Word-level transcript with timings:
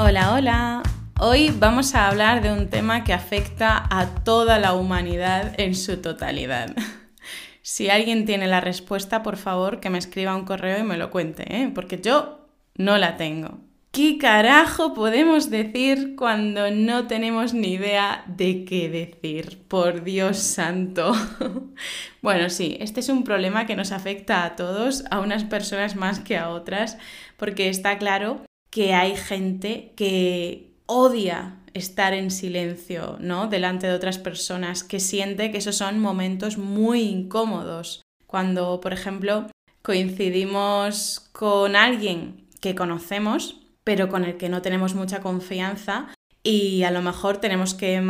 Hola, 0.00 0.32
hola. 0.32 0.82
Hoy 1.18 1.50
vamos 1.50 1.96
a 1.96 2.06
hablar 2.06 2.40
de 2.40 2.52
un 2.52 2.70
tema 2.70 3.02
que 3.02 3.12
afecta 3.12 3.84
a 3.90 4.22
toda 4.22 4.60
la 4.60 4.74
humanidad 4.74 5.58
en 5.58 5.74
su 5.74 6.00
totalidad. 6.00 6.72
Si 7.62 7.90
alguien 7.90 8.24
tiene 8.24 8.46
la 8.46 8.60
respuesta, 8.60 9.24
por 9.24 9.36
favor, 9.36 9.80
que 9.80 9.90
me 9.90 9.98
escriba 9.98 10.36
un 10.36 10.44
correo 10.44 10.78
y 10.78 10.84
me 10.84 10.96
lo 10.96 11.10
cuente, 11.10 11.44
¿eh? 11.54 11.70
porque 11.74 12.00
yo 12.00 12.46
no 12.76 12.96
la 12.96 13.16
tengo. 13.16 13.58
¿Qué 13.90 14.16
carajo 14.16 14.94
podemos 14.94 15.50
decir 15.50 16.14
cuando 16.16 16.70
no 16.70 17.08
tenemos 17.08 17.52
ni 17.52 17.72
idea 17.72 18.24
de 18.28 18.64
qué 18.64 18.88
decir? 18.88 19.64
Por 19.66 20.04
Dios 20.04 20.38
santo. 20.38 21.12
bueno, 22.22 22.48
sí, 22.48 22.78
este 22.80 23.00
es 23.00 23.08
un 23.08 23.24
problema 23.24 23.66
que 23.66 23.76
nos 23.76 23.90
afecta 23.90 24.44
a 24.44 24.54
todos, 24.54 25.04
a 25.10 25.18
unas 25.18 25.44
personas 25.44 25.96
más 25.96 26.20
que 26.20 26.38
a 26.38 26.50
otras, 26.50 26.96
porque 27.36 27.68
está 27.68 27.98
claro 27.98 28.47
que 28.70 28.94
hay 28.94 29.16
gente 29.16 29.92
que 29.96 30.72
odia 30.86 31.56
estar 31.74 32.12
en 32.12 32.30
silencio, 32.30 33.16
¿no? 33.20 33.46
Delante 33.46 33.86
de 33.86 33.94
otras 33.94 34.18
personas, 34.18 34.84
que 34.84 35.00
siente 35.00 35.50
que 35.50 35.58
esos 35.58 35.76
son 35.76 36.00
momentos 36.00 36.58
muy 36.58 37.02
incómodos. 37.02 38.02
Cuando, 38.26 38.80
por 38.80 38.92
ejemplo, 38.92 39.46
coincidimos 39.82 41.28
con 41.32 41.76
alguien 41.76 42.46
que 42.60 42.74
conocemos, 42.74 43.60
pero 43.84 44.08
con 44.08 44.24
el 44.24 44.36
que 44.36 44.48
no 44.48 44.60
tenemos 44.60 44.94
mucha 44.94 45.20
confianza 45.20 46.08
y 46.42 46.82
a 46.82 46.90
lo 46.90 47.02
mejor 47.02 47.38
tenemos 47.38 47.74
que, 47.74 48.02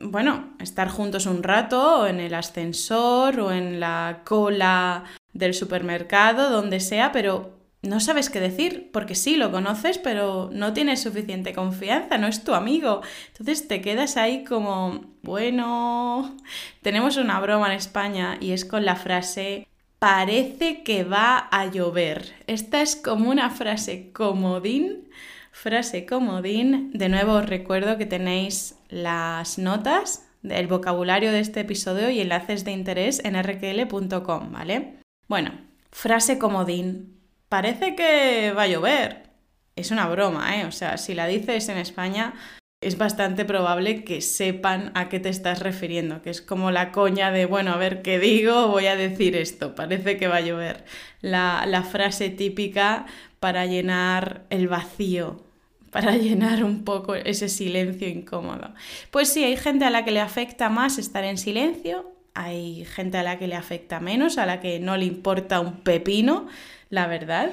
bueno, 0.00 0.54
estar 0.58 0.88
juntos 0.88 1.26
un 1.26 1.42
rato 1.42 2.06
en 2.06 2.20
el 2.20 2.34
ascensor 2.34 3.40
o 3.40 3.52
en 3.52 3.80
la 3.80 4.22
cola 4.24 5.04
del 5.32 5.54
supermercado, 5.54 6.50
donde 6.50 6.80
sea, 6.80 7.12
pero 7.12 7.63
no 7.84 8.00
sabes 8.00 8.30
qué 8.30 8.40
decir, 8.40 8.90
porque 8.92 9.14
sí, 9.14 9.36
lo 9.36 9.50
conoces, 9.50 9.98
pero 9.98 10.50
no 10.52 10.72
tienes 10.72 11.02
suficiente 11.02 11.52
confianza, 11.52 12.18
no 12.18 12.26
es 12.26 12.44
tu 12.44 12.54
amigo. 12.54 13.02
Entonces 13.28 13.68
te 13.68 13.80
quedas 13.80 14.16
ahí 14.16 14.44
como, 14.44 15.04
bueno, 15.22 16.36
tenemos 16.82 17.16
una 17.16 17.40
broma 17.40 17.68
en 17.68 17.76
España 17.76 18.38
y 18.40 18.52
es 18.52 18.64
con 18.64 18.84
la 18.84 18.96
frase, 18.96 19.68
parece 19.98 20.82
que 20.82 21.04
va 21.04 21.48
a 21.50 21.66
llover. 21.66 22.34
Esta 22.46 22.82
es 22.82 22.96
como 22.96 23.30
una 23.30 23.50
frase 23.50 24.10
comodín, 24.12 25.08
frase 25.52 26.06
comodín. 26.06 26.90
De 26.92 27.08
nuevo 27.08 27.34
os 27.34 27.46
recuerdo 27.46 27.98
que 27.98 28.06
tenéis 28.06 28.76
las 28.88 29.58
notas 29.58 30.26
del 30.42 30.66
vocabulario 30.66 31.32
de 31.32 31.40
este 31.40 31.60
episodio 31.60 32.10
y 32.10 32.20
enlaces 32.20 32.64
de 32.64 32.72
interés 32.72 33.24
en 33.24 33.42
rkl.com, 33.42 34.52
¿vale? 34.52 34.96
Bueno, 35.26 35.52
frase 35.90 36.38
comodín 36.38 37.13
parece 37.54 37.94
que 37.94 38.52
va 38.52 38.62
a 38.62 38.66
llover. 38.66 39.30
Es 39.76 39.92
una 39.92 40.08
broma, 40.08 40.60
¿eh? 40.60 40.64
O 40.64 40.72
sea, 40.72 40.98
si 40.98 41.14
la 41.14 41.28
dices 41.28 41.68
en 41.68 41.78
España, 41.78 42.34
es 42.80 42.98
bastante 42.98 43.44
probable 43.44 44.02
que 44.02 44.22
sepan 44.22 44.90
a 44.96 45.08
qué 45.08 45.20
te 45.20 45.28
estás 45.28 45.60
refiriendo, 45.60 46.20
que 46.20 46.30
es 46.30 46.42
como 46.42 46.72
la 46.72 46.90
coña 46.90 47.30
de, 47.30 47.46
bueno, 47.46 47.70
a 47.72 47.76
ver 47.76 48.02
qué 48.02 48.18
digo, 48.18 48.66
voy 48.66 48.86
a 48.86 48.96
decir 48.96 49.36
esto, 49.36 49.76
parece 49.76 50.16
que 50.16 50.26
va 50.26 50.38
a 50.38 50.40
llover. 50.40 50.84
La, 51.20 51.64
la 51.68 51.84
frase 51.84 52.28
típica 52.28 53.06
para 53.38 53.66
llenar 53.66 54.46
el 54.50 54.66
vacío, 54.66 55.44
para 55.92 56.16
llenar 56.16 56.64
un 56.64 56.82
poco 56.82 57.14
ese 57.14 57.48
silencio 57.48 58.08
incómodo. 58.08 58.74
Pues 59.12 59.32
sí, 59.32 59.44
hay 59.44 59.56
gente 59.56 59.84
a 59.84 59.90
la 59.90 60.04
que 60.04 60.10
le 60.10 60.20
afecta 60.20 60.70
más 60.70 60.98
estar 60.98 61.22
en 61.22 61.38
silencio, 61.38 62.13
hay 62.34 62.84
gente 62.84 63.18
a 63.18 63.22
la 63.22 63.38
que 63.38 63.46
le 63.46 63.54
afecta 63.54 64.00
menos, 64.00 64.38
a 64.38 64.46
la 64.46 64.60
que 64.60 64.80
no 64.80 64.96
le 64.96 65.06
importa 65.06 65.60
un 65.60 65.78
pepino 65.78 66.48
la 66.90 67.06
verdad. 67.06 67.50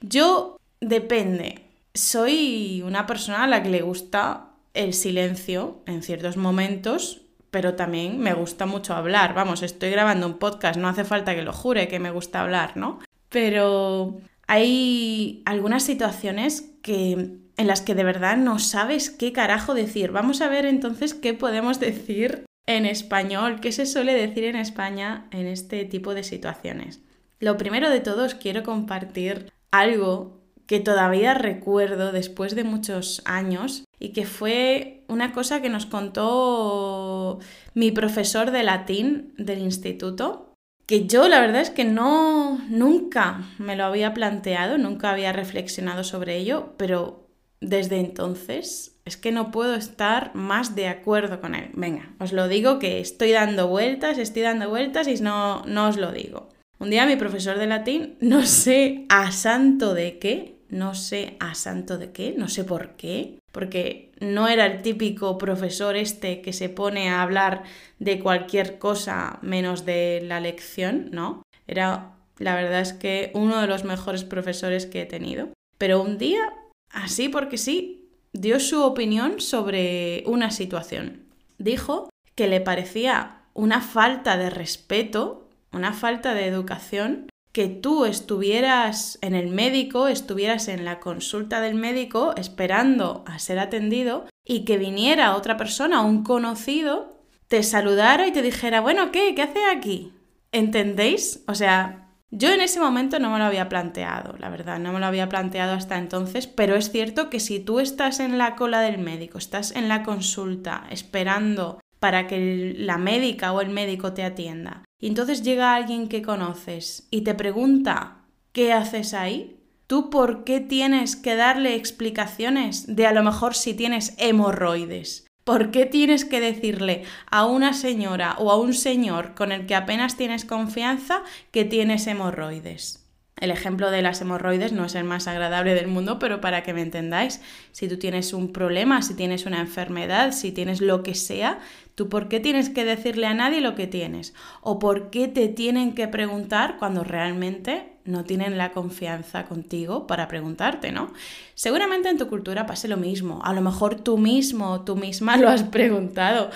Yo 0.00 0.58
depende. 0.80 1.64
Soy 1.94 2.82
una 2.84 3.06
persona 3.06 3.44
a 3.44 3.48
la 3.48 3.62
que 3.62 3.70
le 3.70 3.82
gusta 3.82 4.50
el 4.74 4.94
silencio 4.94 5.82
en 5.86 6.02
ciertos 6.02 6.36
momentos, 6.36 7.22
pero 7.50 7.74
también 7.74 8.18
me 8.18 8.32
gusta 8.34 8.66
mucho 8.66 8.94
hablar. 8.94 9.34
Vamos, 9.34 9.62
estoy 9.62 9.90
grabando 9.90 10.26
un 10.26 10.38
podcast, 10.38 10.78
no 10.78 10.88
hace 10.88 11.04
falta 11.04 11.34
que 11.34 11.42
lo 11.42 11.52
jure 11.52 11.88
que 11.88 11.98
me 11.98 12.10
gusta 12.10 12.40
hablar, 12.40 12.76
¿no? 12.76 13.00
Pero 13.28 14.20
hay 14.46 15.42
algunas 15.44 15.82
situaciones 15.82 16.72
que 16.82 17.38
en 17.56 17.66
las 17.66 17.82
que 17.82 17.94
de 17.94 18.04
verdad 18.04 18.36
no 18.36 18.58
sabes 18.58 19.10
qué 19.10 19.32
carajo 19.32 19.74
decir. 19.74 20.12
Vamos 20.12 20.40
a 20.40 20.48
ver 20.48 20.64
entonces 20.64 21.14
qué 21.14 21.34
podemos 21.34 21.78
decir 21.78 22.44
en 22.66 22.86
español, 22.86 23.60
qué 23.60 23.72
se 23.72 23.86
suele 23.86 24.14
decir 24.14 24.44
en 24.44 24.56
España 24.56 25.26
en 25.30 25.46
este 25.46 25.84
tipo 25.84 26.14
de 26.14 26.22
situaciones. 26.22 27.00
Lo 27.38 27.56
primero 27.56 27.90
de 27.90 28.00
todo 28.00 28.24
os 28.24 28.34
quiero 28.34 28.62
compartir 28.62 29.52
algo 29.70 30.40
que 30.66 30.78
todavía 30.78 31.34
recuerdo 31.34 32.12
después 32.12 32.54
de 32.54 32.62
muchos 32.62 33.22
años 33.24 33.84
y 33.98 34.12
que 34.12 34.24
fue 34.24 35.04
una 35.08 35.32
cosa 35.32 35.60
que 35.60 35.68
nos 35.68 35.86
contó 35.86 37.40
mi 37.74 37.90
profesor 37.90 38.52
de 38.52 38.62
latín 38.62 39.34
del 39.36 39.58
instituto, 39.58 40.54
que 40.86 41.06
yo 41.08 41.28
la 41.28 41.40
verdad 41.40 41.62
es 41.62 41.70
que 41.70 41.84
no 41.84 42.58
nunca 42.68 43.48
me 43.58 43.74
lo 43.74 43.84
había 43.84 44.14
planteado, 44.14 44.78
nunca 44.78 45.10
había 45.10 45.32
reflexionado 45.32 46.04
sobre 46.04 46.36
ello, 46.36 46.74
pero 46.76 47.29
desde 47.60 47.98
entonces 47.98 48.96
es 49.04 49.16
que 49.16 49.32
no 49.32 49.50
puedo 49.50 49.74
estar 49.74 50.34
más 50.34 50.74
de 50.74 50.88
acuerdo 50.88 51.40
con 51.40 51.54
él. 51.54 51.70
Venga, 51.74 52.14
os 52.18 52.32
lo 52.32 52.48
digo 52.48 52.78
que 52.78 53.00
estoy 53.00 53.32
dando 53.32 53.68
vueltas, 53.68 54.18
estoy 54.18 54.42
dando 54.42 54.68
vueltas 54.68 55.08
y 55.08 55.14
no, 55.20 55.62
no 55.66 55.88
os 55.88 55.96
lo 55.96 56.12
digo. 56.12 56.48
Un 56.78 56.90
día 56.90 57.06
mi 57.06 57.16
profesor 57.16 57.58
de 57.58 57.66
latín, 57.66 58.16
no 58.20 58.46
sé 58.46 59.04
a 59.08 59.32
santo 59.32 59.94
de 59.94 60.18
qué, 60.18 60.56
no 60.70 60.94
sé 60.94 61.36
a 61.40 61.54
santo 61.54 61.98
de 61.98 62.12
qué, 62.12 62.34
no 62.36 62.48
sé 62.48 62.64
por 62.64 62.96
qué, 62.96 63.38
porque 63.52 64.12
no 64.20 64.48
era 64.48 64.66
el 64.66 64.82
típico 64.82 65.36
profesor 65.36 65.96
este 65.96 66.40
que 66.40 66.52
se 66.52 66.68
pone 66.68 67.10
a 67.10 67.22
hablar 67.22 67.64
de 67.98 68.20
cualquier 68.20 68.78
cosa 68.78 69.38
menos 69.42 69.84
de 69.84 70.22
la 70.22 70.40
lección, 70.40 71.08
¿no? 71.10 71.42
Era, 71.66 72.14
la 72.38 72.54
verdad 72.54 72.80
es 72.80 72.92
que 72.92 73.30
uno 73.34 73.60
de 73.60 73.66
los 73.66 73.84
mejores 73.84 74.24
profesores 74.24 74.86
que 74.86 75.02
he 75.02 75.06
tenido. 75.06 75.48
Pero 75.76 76.02
un 76.02 76.18
día, 76.18 76.52
así 76.90 77.28
porque 77.28 77.58
sí, 77.58 78.08
dio 78.32 78.60
su 78.60 78.82
opinión 78.82 79.40
sobre 79.40 80.22
una 80.26 80.50
situación. 80.50 81.24
Dijo 81.58 82.10
que 82.34 82.48
le 82.48 82.60
parecía 82.60 83.42
una 83.54 83.80
falta 83.80 84.36
de 84.36 84.50
respeto 84.50 85.50
una 85.72 85.92
falta 85.92 86.34
de 86.34 86.46
educación 86.46 87.28
que 87.52 87.68
tú 87.68 88.04
estuvieras 88.04 89.18
en 89.22 89.34
el 89.34 89.48
médico, 89.48 90.08
estuvieras 90.08 90.68
en 90.68 90.84
la 90.84 91.00
consulta 91.00 91.60
del 91.60 91.74
médico 91.74 92.34
esperando 92.36 93.24
a 93.26 93.38
ser 93.38 93.58
atendido 93.58 94.26
y 94.44 94.64
que 94.64 94.78
viniera 94.78 95.36
otra 95.36 95.56
persona, 95.56 96.02
un 96.02 96.22
conocido, 96.22 97.18
te 97.48 97.62
saludara 97.62 98.28
y 98.28 98.32
te 98.32 98.42
dijera, 98.42 98.80
bueno, 98.80 99.10
¿qué? 99.10 99.34
¿Qué 99.34 99.42
hace 99.42 99.64
aquí? 99.64 100.12
¿Entendéis? 100.52 101.42
O 101.48 101.54
sea, 101.54 102.09
yo 102.30 102.52
en 102.52 102.60
ese 102.60 102.78
momento 102.78 103.18
no 103.18 103.30
me 103.30 103.38
lo 103.38 103.44
había 103.44 103.68
planteado, 103.68 104.36
la 104.38 104.50
verdad, 104.50 104.78
no 104.78 104.92
me 104.92 105.00
lo 105.00 105.06
había 105.06 105.28
planteado 105.28 105.72
hasta 105.72 105.98
entonces, 105.98 106.46
pero 106.46 106.76
es 106.76 106.90
cierto 106.90 107.28
que 107.28 107.40
si 107.40 107.58
tú 107.58 107.80
estás 107.80 108.20
en 108.20 108.38
la 108.38 108.54
cola 108.54 108.80
del 108.80 108.98
médico, 108.98 109.38
estás 109.38 109.74
en 109.74 109.88
la 109.88 110.02
consulta 110.02 110.84
esperando 110.90 111.80
para 111.98 112.26
que 112.26 112.74
la 112.76 112.98
médica 112.98 113.52
o 113.52 113.60
el 113.60 113.70
médico 113.70 114.12
te 114.12 114.24
atienda. 114.24 114.84
Y 115.00 115.08
entonces 115.08 115.42
llega 115.42 115.74
alguien 115.74 116.08
que 116.08 116.22
conoces 116.22 117.08
y 117.10 117.22
te 117.22 117.34
pregunta, 117.34 118.18
¿qué 118.52 118.72
haces 118.72 119.12
ahí? 119.12 119.60
¿Tú 119.86 120.08
por 120.08 120.44
qué 120.44 120.60
tienes 120.60 121.16
que 121.16 121.34
darle 121.34 121.74
explicaciones 121.74 122.94
de 122.94 123.06
a 123.06 123.12
lo 123.12 123.24
mejor 123.24 123.54
si 123.54 123.74
tienes 123.74 124.14
hemorroides? 124.18 125.26
¿Por 125.50 125.72
qué 125.72 125.84
tienes 125.84 126.24
que 126.24 126.40
decirle 126.40 127.02
a 127.28 127.44
una 127.44 127.72
señora 127.72 128.36
o 128.38 128.52
a 128.52 128.56
un 128.56 128.72
señor 128.72 129.34
con 129.34 129.50
el 129.50 129.66
que 129.66 129.74
apenas 129.74 130.16
tienes 130.16 130.44
confianza 130.44 131.24
que 131.50 131.64
tienes 131.64 132.06
hemorroides? 132.06 133.04
El 133.36 133.50
ejemplo 133.50 133.90
de 133.90 134.00
las 134.00 134.20
hemorroides 134.20 134.72
no 134.72 134.84
es 134.84 134.94
el 134.94 135.02
más 135.02 135.26
agradable 135.26 135.74
del 135.74 135.88
mundo, 135.88 136.20
pero 136.20 136.40
para 136.40 136.62
que 136.62 136.72
me 136.72 136.82
entendáis, 136.82 137.40
si 137.72 137.88
tú 137.88 137.98
tienes 137.98 138.32
un 138.32 138.52
problema, 138.52 139.02
si 139.02 139.14
tienes 139.14 139.44
una 139.44 139.58
enfermedad, 139.58 140.30
si 140.30 140.52
tienes 140.52 140.80
lo 140.80 141.02
que 141.02 141.16
sea, 141.16 141.58
¿tú 141.96 142.08
por 142.08 142.28
qué 142.28 142.38
tienes 142.38 142.70
que 142.70 142.84
decirle 142.84 143.26
a 143.26 143.34
nadie 143.34 143.60
lo 143.60 143.74
que 143.74 143.88
tienes? 143.88 144.34
¿O 144.60 144.78
por 144.78 145.10
qué 145.10 145.26
te 145.26 145.48
tienen 145.48 145.96
que 145.96 146.06
preguntar 146.06 146.76
cuando 146.78 147.02
realmente 147.02 147.96
no 148.10 148.24
tienen 148.24 148.58
la 148.58 148.72
confianza 148.72 149.46
contigo 149.46 150.06
para 150.06 150.28
preguntarte, 150.28 150.92
¿no? 150.92 151.12
Seguramente 151.54 152.08
en 152.08 152.18
tu 152.18 152.28
cultura 152.28 152.66
pase 152.66 152.88
lo 152.88 152.96
mismo. 152.96 153.40
A 153.44 153.52
lo 153.52 153.60
mejor 153.60 153.96
tú 153.96 154.18
mismo 154.18 154.70
o 154.70 154.80
tú 154.82 154.96
misma 154.96 155.36
lo 155.38 155.48
has 155.48 155.62
preguntado, 155.62 156.50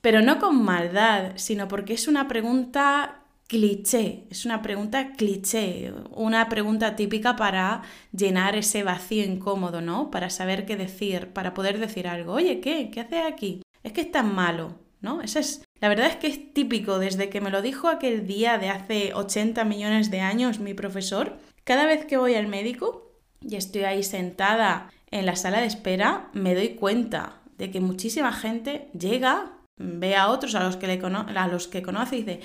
pero 0.00 0.22
no 0.22 0.38
con 0.38 0.62
maldad, 0.62 1.32
sino 1.36 1.68
porque 1.68 1.94
es 1.94 2.08
una 2.08 2.28
pregunta 2.28 3.20
cliché, 3.46 4.24
es 4.30 4.44
una 4.44 4.62
pregunta 4.62 5.12
cliché, 5.12 5.92
una 6.10 6.48
pregunta 6.48 6.96
típica 6.96 7.36
para 7.36 7.82
llenar 8.12 8.56
ese 8.56 8.82
vacío 8.82 9.24
incómodo, 9.24 9.80
¿no? 9.80 10.10
Para 10.10 10.30
saber 10.30 10.66
qué 10.66 10.76
decir, 10.76 11.28
para 11.28 11.54
poder 11.54 11.78
decir 11.78 12.08
algo. 12.08 12.32
Oye, 12.32 12.60
¿qué? 12.60 12.90
¿Qué 12.90 13.00
hace 13.00 13.22
aquí? 13.22 13.62
Es 13.82 13.92
que 13.92 14.00
es 14.02 14.10
tan 14.10 14.34
malo, 14.34 14.78
¿no? 15.00 15.20
Esa 15.20 15.40
es, 15.40 15.62
la 15.84 15.90
verdad 15.90 16.06
es 16.06 16.16
que 16.16 16.28
es 16.28 16.54
típico, 16.54 16.98
desde 16.98 17.28
que 17.28 17.42
me 17.42 17.50
lo 17.50 17.60
dijo 17.60 17.88
aquel 17.88 18.26
día 18.26 18.56
de 18.56 18.70
hace 18.70 19.12
80 19.12 19.64
millones 19.64 20.10
de 20.10 20.20
años 20.20 20.58
mi 20.58 20.72
profesor, 20.72 21.36
cada 21.64 21.84
vez 21.84 22.06
que 22.06 22.16
voy 22.16 22.36
al 22.36 22.46
médico 22.46 23.12
y 23.42 23.56
estoy 23.56 23.82
ahí 23.82 24.02
sentada 24.02 24.90
en 25.10 25.26
la 25.26 25.36
sala 25.36 25.60
de 25.60 25.66
espera 25.66 26.30
me 26.32 26.54
doy 26.54 26.70
cuenta 26.70 27.42
de 27.58 27.70
que 27.70 27.80
muchísima 27.80 28.32
gente 28.32 28.88
llega, 28.98 29.58
ve 29.76 30.16
a 30.16 30.30
otros, 30.30 30.54
a 30.54 30.64
los 30.64 30.78
que, 30.78 30.86
le 30.86 30.98
a 31.04 31.48
los 31.48 31.68
que 31.68 31.82
conoce 31.82 32.16
y 32.16 32.22
dice, 32.22 32.40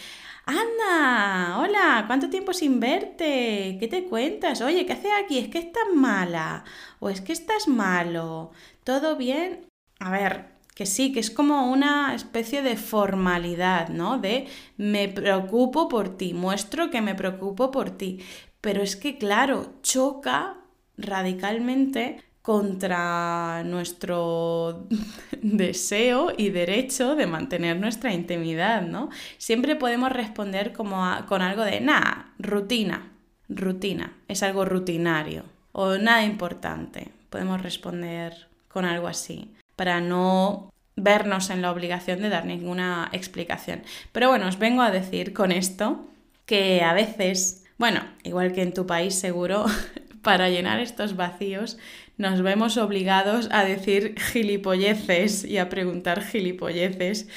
anda, 0.46 1.60
hola, 1.60 2.04
¿cuánto 2.08 2.30
tiempo 2.30 2.52
sin 2.52 2.82
verte? 2.82 3.78
¿Qué 3.80 3.88
te 3.90 4.04
cuentas? 4.04 4.60
Oye, 4.60 4.86
¿qué 4.86 4.92
haces 4.92 5.12
aquí? 5.24 5.40
¿Es 5.40 5.48
que 5.48 5.60
estás 5.60 5.86
mala? 5.96 6.66
¿O 7.00 7.10
es 7.10 7.22
que 7.22 7.32
estás 7.32 7.70
malo? 7.70 8.52
¿Todo 8.84 9.16
bien? 9.16 9.66
A 10.02 10.12
ver, 10.12 10.59
que 10.80 10.86
sí, 10.86 11.12
que 11.12 11.20
es 11.20 11.30
como 11.30 11.70
una 11.70 12.16
especie 12.16 12.62
de 12.62 12.78
formalidad, 12.78 13.90
¿no? 13.90 14.18
De 14.18 14.48
me 14.78 15.10
preocupo 15.10 15.90
por 15.90 16.16
ti, 16.16 16.34
muestro 16.34 16.90
que 16.90 17.02
me 17.02 17.16
preocupo 17.16 17.70
por 17.70 17.90
ti. 17.90 18.22
Pero 18.62 18.82
es 18.82 18.96
que, 18.96 19.18
claro, 19.18 19.74
choca 19.84 20.56
radicalmente 20.98 22.24
contra 22.42 23.62
nuestro 23.66 24.88
deseo 25.42 26.32
y 26.38 26.48
derecho 26.48 27.18
de 27.18 27.28
mantener 27.28 27.78
nuestra 27.78 28.14
intimidad, 28.14 28.82
¿no? 28.82 29.10
Siempre 29.38 29.76
podemos 29.76 30.14
responder 30.14 30.72
como 30.72 31.06
con 31.28 31.42
algo 31.42 31.64
de, 31.64 31.82
nada, 31.82 32.32
rutina, 32.40 33.12
rutina, 33.50 34.16
es 34.30 34.44
algo 34.44 34.64
rutinario 34.64 35.44
o 35.74 35.98
nada 35.98 36.24
importante. 36.24 37.10
Podemos 37.30 37.62
responder 37.62 38.48
con 38.70 38.86
algo 38.86 39.10
así 39.10 39.52
para 39.80 40.02
no 40.02 40.74
vernos 40.98 41.50
en 41.50 41.62
la 41.62 41.72
obligación 41.72 42.22
de 42.22 42.28
dar 42.28 42.46
ninguna 42.46 43.08
explicación. 43.14 43.82
Pero 44.12 44.28
bueno, 44.28 44.46
os 44.50 44.60
vengo 44.60 44.82
a 44.82 44.92
decir 44.92 45.32
con 45.32 45.54
esto 45.54 46.06
que 46.46 46.82
a 46.82 46.92
veces, 46.92 47.64
bueno, 47.78 48.02
igual 48.24 48.52
que 48.52 48.62
en 48.62 48.74
tu 48.74 48.86
país 48.86 49.16
seguro, 49.16 49.68
para 50.22 50.50
llenar 50.50 50.82
estos 50.82 51.16
vacíos 51.16 51.78
nos 52.18 52.42
vemos 52.42 52.76
obligados 52.76 53.48
a 53.52 53.64
decir 53.64 54.20
gilipolleces 54.20 55.46
y 55.46 55.60
a 55.60 55.70
preguntar 55.70 56.22
gilipolleces 56.26 57.30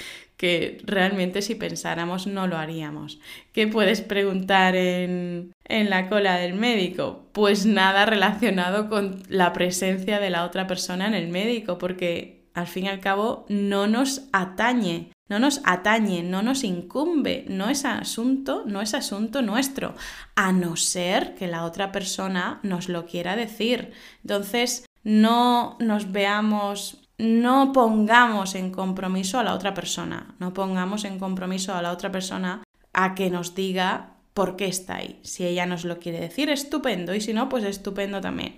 que 0.43 0.79
realmente 0.83 1.41
si 1.41 1.55
pensáramos 1.55 2.27
no 2.27 2.49
lo 2.49 2.57
haríamos. 2.57 3.21
¿Qué 3.53 3.69
puedes 3.69 4.01
preguntar 4.01 4.75
en, 4.75 5.53
en 5.69 5.89
la 5.89 6.09
cola 6.09 6.37
del 6.37 6.55
médico? 6.55 7.29
Pues 7.31 7.65
nada 7.65 8.07
relacionado 8.07 8.89
con 8.89 9.23
la 9.29 9.53
presencia 9.53 10.19
de 10.19 10.31
la 10.31 10.45
otra 10.45 10.67
persona 10.67 11.07
en 11.07 11.15
el 11.15 11.29
médico, 11.29 11.79
porque 11.79 12.43
al 12.55 12.67
fin 12.67 12.87
y 12.87 12.89
al 12.89 12.99
cabo 12.99 13.47
no 13.49 13.87
nos 13.87 14.23
atañe, 14.33 15.13
no 15.29 15.39
nos 15.39 15.61
atañe, 15.63 16.25
no 16.25 16.43
nos 16.43 16.65
incumbe, 16.65 17.45
no 17.49 17.71
es 17.71 17.85
asunto, 17.85 18.65
no 18.67 18.83
es 18.83 18.95
asunto 18.95 19.43
nuestro, 19.43 19.95
a 20.35 20.51
no 20.51 20.75
ser 20.75 21.37
que 21.37 21.47
la 21.47 21.65
otra 21.65 21.93
persona 21.93 22.59
nos 22.65 22.89
lo 22.89 23.07
quiera 23.07 23.37
decir. 23.37 23.93
Entonces, 24.25 24.87
no 25.05 25.77
nos 25.79 26.11
veamos 26.11 27.02
no 27.23 27.73
pongamos 27.73 28.57
en 28.57 28.73
compromiso 28.73 29.39
a 29.39 29.45
la 29.45 29.55
otra 29.55 29.75
persona, 29.75 30.35
no 30.41 30.53
pongamos 30.53 31.05
en 31.05 31.21
compromiso 31.21 31.73
a 31.73 31.81
la 31.81 31.93
otra 31.93 32.11
persona 32.11 32.65
a 32.93 33.15
que 33.15 33.31
nos 33.31 33.55
diga 33.55 34.15
por 34.35 34.57
qué 34.57 34.67
está 34.67 34.97
ahí. 34.97 35.21
Si 35.23 35.47
ella 35.47 35.65
nos 35.65 35.85
lo 35.85 36.01
quiere 36.01 36.19
decir, 36.19 36.51
estupendo, 36.51 37.15
y 37.15 37.21
si 37.21 37.33
no, 37.33 37.49
pues 37.49 37.63
estupendo 37.63 38.21
también. 38.21 38.57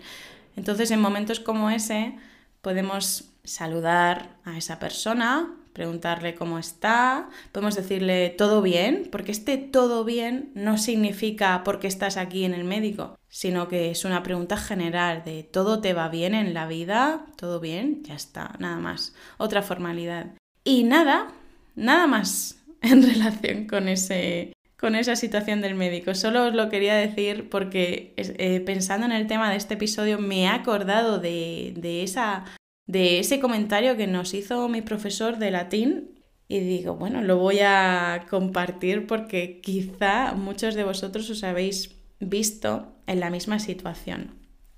Entonces, 0.56 0.90
en 0.90 1.00
momentos 1.00 1.40
como 1.40 1.68
ese, 1.68 2.16
podemos 2.62 3.32
saludar 3.44 4.36
a 4.44 4.56
esa 4.56 4.78
persona, 4.78 5.54
preguntarle 5.74 6.34
cómo 6.34 6.58
está, 6.58 7.28
podemos 7.52 7.74
decirle 7.74 8.30
todo 8.30 8.62
bien, 8.62 9.08
porque 9.12 9.32
este 9.32 9.58
todo 9.58 10.04
bien 10.04 10.50
no 10.54 10.78
significa 10.78 11.62
porque 11.64 11.88
estás 11.88 12.16
aquí 12.16 12.44
en 12.44 12.54
el 12.54 12.64
médico, 12.64 13.18
sino 13.28 13.68
que 13.68 13.90
es 13.90 14.04
una 14.04 14.22
pregunta 14.22 14.56
general 14.56 15.22
de 15.24 15.42
todo 15.42 15.80
te 15.80 15.92
va 15.92 16.08
bien 16.08 16.34
en 16.34 16.54
la 16.54 16.66
vida, 16.66 17.26
todo 17.36 17.60
bien, 17.60 18.04
ya 18.04 18.14
está, 18.14 18.54
nada 18.60 18.76
más. 18.76 19.14
Otra 19.36 19.62
formalidad. 19.62 20.28
Y 20.62 20.84
nada, 20.84 21.32
nada 21.74 22.06
más 22.06 22.62
en 22.80 23.02
relación 23.02 23.66
con 23.66 23.88
ese 23.88 24.52
con 24.78 24.96
esa 24.96 25.16
situación 25.16 25.62
del 25.62 25.74
médico. 25.74 26.14
Solo 26.14 26.48
os 26.48 26.54
lo 26.54 26.68
quería 26.68 26.94
decir 26.94 27.48
porque 27.48 28.12
eh, 28.16 28.60
pensando 28.60 29.06
en 29.06 29.12
el 29.12 29.26
tema 29.26 29.50
de 29.50 29.56
este 29.56 29.74
episodio 29.74 30.18
me 30.18 30.42
he 30.42 30.48
acordado 30.48 31.18
de, 31.18 31.72
de 31.76 32.02
esa 32.02 32.44
de 32.86 33.18
ese 33.18 33.40
comentario 33.40 33.96
que 33.96 34.06
nos 34.06 34.34
hizo 34.34 34.68
mi 34.68 34.82
profesor 34.82 35.38
de 35.38 35.50
latín 35.50 36.14
y 36.48 36.60
digo, 36.60 36.96
bueno, 36.96 37.22
lo 37.22 37.38
voy 37.38 37.60
a 37.60 38.26
compartir 38.28 39.06
porque 39.06 39.60
quizá 39.60 40.34
muchos 40.34 40.74
de 40.74 40.84
vosotros 40.84 41.30
os 41.30 41.42
habéis 41.42 41.96
visto 42.20 42.92
en 43.06 43.20
la 43.20 43.30
misma 43.30 43.58
situación. 43.58 44.34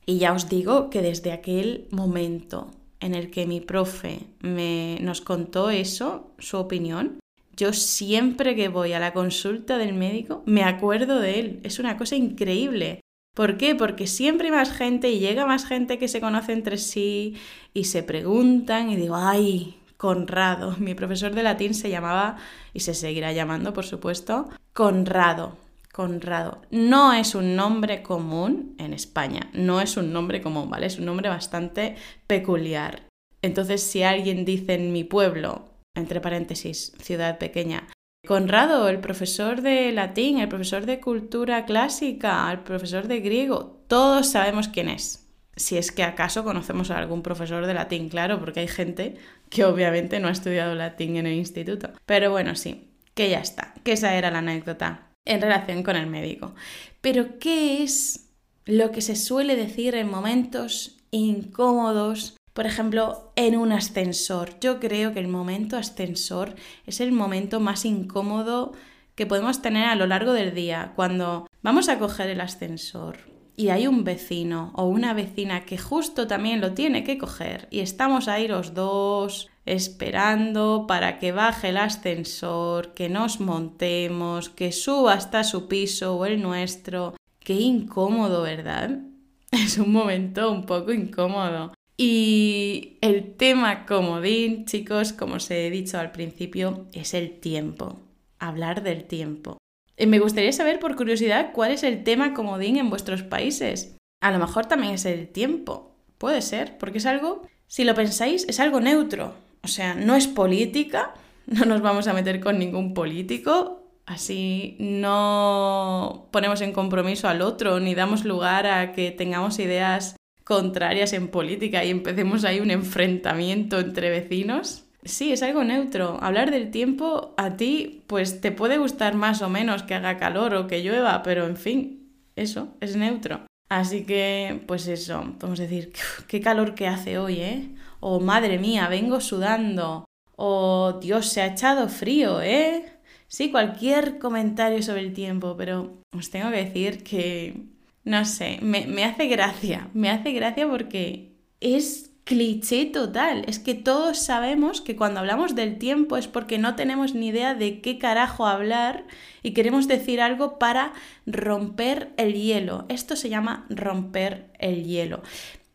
Y 0.06 0.18
ya 0.18 0.32
os 0.32 0.48
digo 0.48 0.88
que 0.90 1.02
desde 1.02 1.32
aquel 1.32 1.88
momento 1.90 2.70
en 3.00 3.14
el 3.14 3.30
que 3.30 3.46
mi 3.46 3.60
profe 3.60 4.20
me, 4.40 4.98
nos 5.00 5.20
contó 5.20 5.70
eso, 5.70 6.32
su 6.38 6.56
opinión, 6.56 7.18
yo 7.56 7.72
siempre 7.72 8.54
que 8.54 8.68
voy 8.68 8.92
a 8.92 9.00
la 9.00 9.12
consulta 9.12 9.78
del 9.78 9.94
médico 9.94 10.42
me 10.46 10.62
acuerdo 10.62 11.18
de 11.20 11.40
él. 11.40 11.60
Es 11.62 11.78
una 11.78 11.96
cosa 11.96 12.14
increíble. 12.14 13.00
¿Por 13.36 13.58
qué? 13.58 13.74
Porque 13.74 14.06
siempre 14.06 14.46
hay 14.46 14.54
más 14.54 14.72
gente 14.72 15.10
y 15.10 15.18
llega 15.18 15.44
más 15.44 15.66
gente 15.66 15.98
que 15.98 16.08
se 16.08 16.22
conoce 16.22 16.54
entre 16.54 16.78
sí 16.78 17.36
y 17.74 17.84
se 17.84 18.02
preguntan 18.02 18.88
y 18.88 18.96
digo, 18.96 19.14
ay, 19.14 19.76
Conrado. 19.98 20.74
Mi 20.78 20.94
profesor 20.94 21.34
de 21.34 21.42
latín 21.42 21.74
se 21.74 21.90
llamaba, 21.90 22.38
y 22.72 22.80
se 22.80 22.94
seguirá 22.94 23.32
llamando, 23.32 23.74
por 23.74 23.84
supuesto, 23.84 24.48
Conrado. 24.72 25.58
Conrado. 25.92 26.62
No 26.70 27.12
es 27.12 27.34
un 27.34 27.56
nombre 27.56 28.02
común 28.02 28.74
en 28.78 28.94
España, 28.94 29.50
no 29.52 29.82
es 29.82 29.98
un 29.98 30.14
nombre 30.14 30.40
común, 30.40 30.70
¿vale? 30.70 30.86
Es 30.86 30.98
un 30.98 31.04
nombre 31.04 31.28
bastante 31.28 31.96
peculiar. 32.26 33.02
Entonces, 33.42 33.82
si 33.82 34.02
alguien 34.02 34.46
dice 34.46 34.74
en 34.74 34.92
mi 34.92 35.04
pueblo, 35.04 35.66
entre 35.94 36.22
paréntesis, 36.22 36.94
ciudad 37.02 37.38
pequeña, 37.38 37.86
Conrado, 38.26 38.88
el 38.88 38.98
profesor 38.98 39.62
de 39.62 39.92
latín, 39.92 40.38
el 40.38 40.48
profesor 40.48 40.84
de 40.84 41.00
cultura 41.00 41.64
clásica, 41.64 42.50
el 42.50 42.60
profesor 42.60 43.06
de 43.06 43.20
griego, 43.20 43.80
todos 43.86 44.26
sabemos 44.28 44.68
quién 44.68 44.88
es. 44.88 45.28
Si 45.54 45.78
es 45.78 45.92
que 45.92 46.02
acaso 46.02 46.44
conocemos 46.44 46.90
a 46.90 46.98
algún 46.98 47.22
profesor 47.22 47.66
de 47.66 47.72
latín, 47.72 48.08
claro, 48.08 48.38
porque 48.40 48.60
hay 48.60 48.68
gente 48.68 49.16
que 49.48 49.64
obviamente 49.64 50.20
no 50.20 50.28
ha 50.28 50.32
estudiado 50.32 50.74
latín 50.74 51.16
en 51.16 51.26
el 51.26 51.34
instituto. 51.34 51.90
Pero 52.04 52.30
bueno, 52.30 52.56
sí, 52.56 52.90
que 53.14 53.30
ya 53.30 53.38
está, 53.38 53.72
que 53.84 53.92
esa 53.92 54.14
era 54.14 54.30
la 54.30 54.38
anécdota 54.38 55.08
en 55.24 55.40
relación 55.40 55.82
con 55.82 55.96
el 55.96 56.06
médico. 56.06 56.54
Pero 57.00 57.38
¿qué 57.38 57.82
es 57.82 58.28
lo 58.64 58.90
que 58.90 59.00
se 59.00 59.16
suele 59.16 59.56
decir 59.56 59.94
en 59.94 60.10
momentos 60.10 60.98
incómodos 61.12 62.36
por 62.56 62.64
ejemplo, 62.64 63.32
en 63.36 63.54
un 63.54 63.70
ascensor. 63.70 64.58
Yo 64.60 64.80
creo 64.80 65.12
que 65.12 65.20
el 65.20 65.28
momento 65.28 65.76
ascensor 65.76 66.54
es 66.86 67.02
el 67.02 67.12
momento 67.12 67.60
más 67.60 67.84
incómodo 67.84 68.72
que 69.14 69.26
podemos 69.26 69.60
tener 69.60 69.84
a 69.84 69.94
lo 69.94 70.06
largo 70.06 70.32
del 70.32 70.54
día. 70.54 70.94
Cuando 70.96 71.46
vamos 71.60 71.90
a 71.90 71.98
coger 71.98 72.30
el 72.30 72.40
ascensor 72.40 73.18
y 73.56 73.68
hay 73.68 73.86
un 73.86 74.04
vecino 74.04 74.72
o 74.74 74.86
una 74.86 75.12
vecina 75.12 75.66
que 75.66 75.76
justo 75.76 76.26
también 76.26 76.62
lo 76.62 76.72
tiene 76.72 77.04
que 77.04 77.18
coger 77.18 77.68
y 77.70 77.80
estamos 77.80 78.26
ahí 78.26 78.48
los 78.48 78.72
dos 78.72 79.50
esperando 79.66 80.86
para 80.88 81.18
que 81.18 81.32
baje 81.32 81.68
el 81.68 81.76
ascensor, 81.76 82.94
que 82.94 83.10
nos 83.10 83.38
montemos, 83.38 84.48
que 84.48 84.72
suba 84.72 85.12
hasta 85.12 85.44
su 85.44 85.68
piso 85.68 86.16
o 86.16 86.24
el 86.24 86.40
nuestro. 86.40 87.16
Qué 87.38 87.52
incómodo, 87.52 88.40
¿verdad? 88.40 88.98
Es 89.50 89.76
un 89.76 89.92
momento 89.92 90.50
un 90.50 90.64
poco 90.64 90.92
incómodo. 90.92 91.72
Y 91.96 92.98
el 93.00 93.34
tema 93.36 93.86
comodín, 93.86 94.66
chicos, 94.66 95.12
como 95.12 95.36
os 95.36 95.50
he 95.50 95.70
dicho 95.70 95.98
al 95.98 96.12
principio, 96.12 96.86
es 96.92 97.14
el 97.14 97.40
tiempo. 97.40 97.98
Hablar 98.38 98.82
del 98.82 99.04
tiempo. 99.04 99.56
Y 99.96 100.06
me 100.06 100.18
gustaría 100.18 100.52
saber, 100.52 100.78
por 100.78 100.94
curiosidad, 100.94 101.52
cuál 101.54 101.72
es 101.72 101.82
el 101.82 102.04
tema 102.04 102.34
comodín 102.34 102.76
en 102.76 102.90
vuestros 102.90 103.22
países. 103.22 103.96
A 104.20 104.30
lo 104.30 104.38
mejor 104.38 104.66
también 104.66 104.94
es 104.94 105.06
el 105.06 105.28
tiempo. 105.28 105.96
Puede 106.18 106.42
ser, 106.42 106.76
porque 106.76 106.98
es 106.98 107.06
algo, 107.06 107.42
si 107.66 107.84
lo 107.84 107.94
pensáis, 107.94 108.44
es 108.46 108.60
algo 108.60 108.80
neutro. 108.80 109.34
O 109.62 109.68
sea, 109.68 109.94
no 109.94 110.14
es 110.14 110.26
política, 110.26 111.14
no 111.46 111.64
nos 111.64 111.80
vamos 111.80 112.08
a 112.08 112.12
meter 112.12 112.40
con 112.40 112.58
ningún 112.58 112.92
político, 112.92 113.82
así 114.04 114.76
no 114.78 116.28
ponemos 116.30 116.60
en 116.60 116.72
compromiso 116.72 117.28
al 117.28 117.42
otro 117.42 117.80
ni 117.80 117.94
damos 117.94 118.24
lugar 118.24 118.66
a 118.66 118.92
que 118.92 119.10
tengamos 119.10 119.58
ideas 119.58 120.16
contrarias 120.46 121.12
en 121.12 121.26
política 121.26 121.84
y 121.84 121.90
empecemos 121.90 122.44
ahí 122.44 122.60
un 122.60 122.70
enfrentamiento 122.70 123.80
entre 123.80 124.10
vecinos. 124.10 124.84
Sí, 125.02 125.32
es 125.32 125.42
algo 125.42 125.64
neutro. 125.64 126.18
Hablar 126.22 126.52
del 126.52 126.70
tiempo 126.70 127.34
a 127.36 127.56
ti, 127.56 128.04
pues 128.06 128.40
te 128.40 128.52
puede 128.52 128.78
gustar 128.78 129.16
más 129.16 129.42
o 129.42 129.48
menos 129.48 129.82
que 129.82 129.94
haga 129.94 130.18
calor 130.18 130.54
o 130.54 130.68
que 130.68 130.84
llueva, 130.84 131.24
pero 131.24 131.46
en 131.46 131.56
fin, 131.56 132.12
eso, 132.36 132.68
es 132.80 132.94
neutro. 132.94 133.40
Así 133.68 134.04
que, 134.04 134.62
pues 134.68 134.86
eso, 134.86 135.34
podemos 135.40 135.58
decir, 135.58 135.92
qué 136.28 136.40
calor 136.40 136.76
que 136.76 136.86
hace 136.86 137.18
hoy, 137.18 137.40
¿eh? 137.40 137.74
O 137.98 138.20
madre 138.20 138.58
mía, 138.58 138.86
vengo 138.88 139.20
sudando. 139.20 140.04
O 140.36 141.00
Dios, 141.02 141.26
se 141.26 141.40
ha 141.40 141.46
echado 141.46 141.88
frío, 141.88 142.40
¿eh? 142.40 142.84
Sí, 143.26 143.50
cualquier 143.50 144.20
comentario 144.20 144.80
sobre 144.80 145.00
el 145.00 145.12
tiempo, 145.12 145.56
pero 145.56 145.96
os 146.16 146.30
tengo 146.30 146.52
que 146.52 146.64
decir 146.64 147.02
que 147.02 147.66
no 148.06 148.24
sé, 148.24 148.60
me, 148.62 149.04
hace 149.04 149.26
gracia, 149.26 149.90
me 149.92 150.10
hace 150.10 150.30
gracia 150.30 150.68
porque 150.68 151.32
es 151.60 152.12
cliché 152.22 152.86
total. 152.86 153.44
Es 153.48 153.58
que 153.58 153.74
todos 153.74 154.20
sabemos 154.20 154.80
que 154.80 154.94
cuando 154.94 155.18
hablamos 155.18 155.56
del 155.56 155.76
tiempo 155.76 156.16
es 156.16 156.28
porque 156.28 156.56
no 156.56 156.76
tenemos 156.76 157.16
ni 157.16 157.28
idea 157.28 157.54
de 157.54 157.80
qué 157.80 157.98
carajo 157.98 158.46
hablar 158.46 159.04
y 159.42 159.54
queremos 159.54 159.88
decir 159.88 160.20
algo 160.20 160.56
para 160.56 160.92
romper 161.26 162.12
el 162.16 162.34
hielo. 162.34 162.86
Esto 162.88 163.16
se 163.16 163.28
llama 163.28 163.66
romper 163.70 164.52
el 164.60 164.84
hielo. 164.84 165.22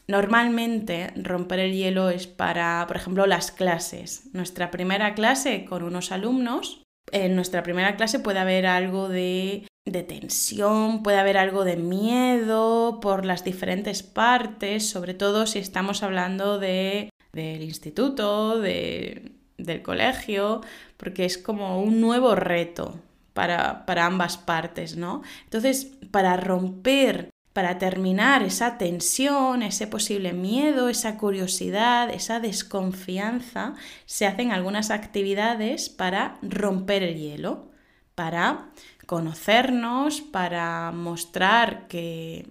Normalmente 0.08 1.12
romper 1.18 1.60
el 1.60 1.74
hielo 1.74 2.10
es 2.10 2.28
para, 2.28 2.86
por 2.88 2.96
ejemplo, 2.96 3.28
las 3.28 3.52
clases. 3.52 4.30
Nuestra 4.32 4.72
primera 4.72 5.16
clase 5.16 5.66
con 5.66 5.84
unos 5.84 6.14
alumnos, 6.14 6.82
en 7.12 7.36
nuestra 7.36 7.62
primera 7.62 7.98
clase 7.98 8.20
puede 8.20 8.40
haber 8.40 8.68
algo 8.68 9.10
de 9.10 9.66
de 9.86 10.04
tensión, 10.04 11.02
puede 11.02 11.18
haber 11.18 11.38
algo 11.38 11.64
de 11.64 11.76
miedo 11.76 13.00
por 13.02 13.26
las 13.26 13.44
diferentes 13.44 14.04
partes, 14.04 14.88
sobre 14.88 15.14
todo 15.14 15.48
si 15.48 15.60
estamos 15.60 16.04
hablando 16.04 16.60
de, 16.60 17.10
del 17.34 17.64
instituto, 17.64 18.60
de, 18.60 19.32
del 19.58 19.82
colegio, 19.82 20.62
porque 20.98 21.26
es 21.26 21.38
como 21.38 21.82
un 21.82 22.00
nuevo 22.00 22.36
reto 22.36 23.00
para, 23.34 23.86
para 23.86 24.06
ambas 24.06 24.38
partes, 24.38 24.98
¿no? 24.98 25.24
Entonces, 25.46 25.92
para 26.12 26.38
romper 26.38 27.32
para 27.54 27.78
terminar 27.78 28.44
esa 28.44 28.78
tensión, 28.78 29.62
ese 29.62 29.86
posible 29.88 30.32
miedo, 30.32 30.88
esa 30.88 31.18
curiosidad, 31.18 32.10
esa 32.10 32.40
desconfianza, 32.40 33.76
se 34.06 34.26
hacen 34.26 34.52
algunas 34.52 34.90
actividades 34.90 35.90
para 35.90 36.38
romper 36.42 37.04
el 37.04 37.18
hielo, 37.18 37.70
para 38.16 38.70
conocernos, 39.12 40.22
para 40.22 40.94
mostrar 40.94 41.90
que, 41.90 42.48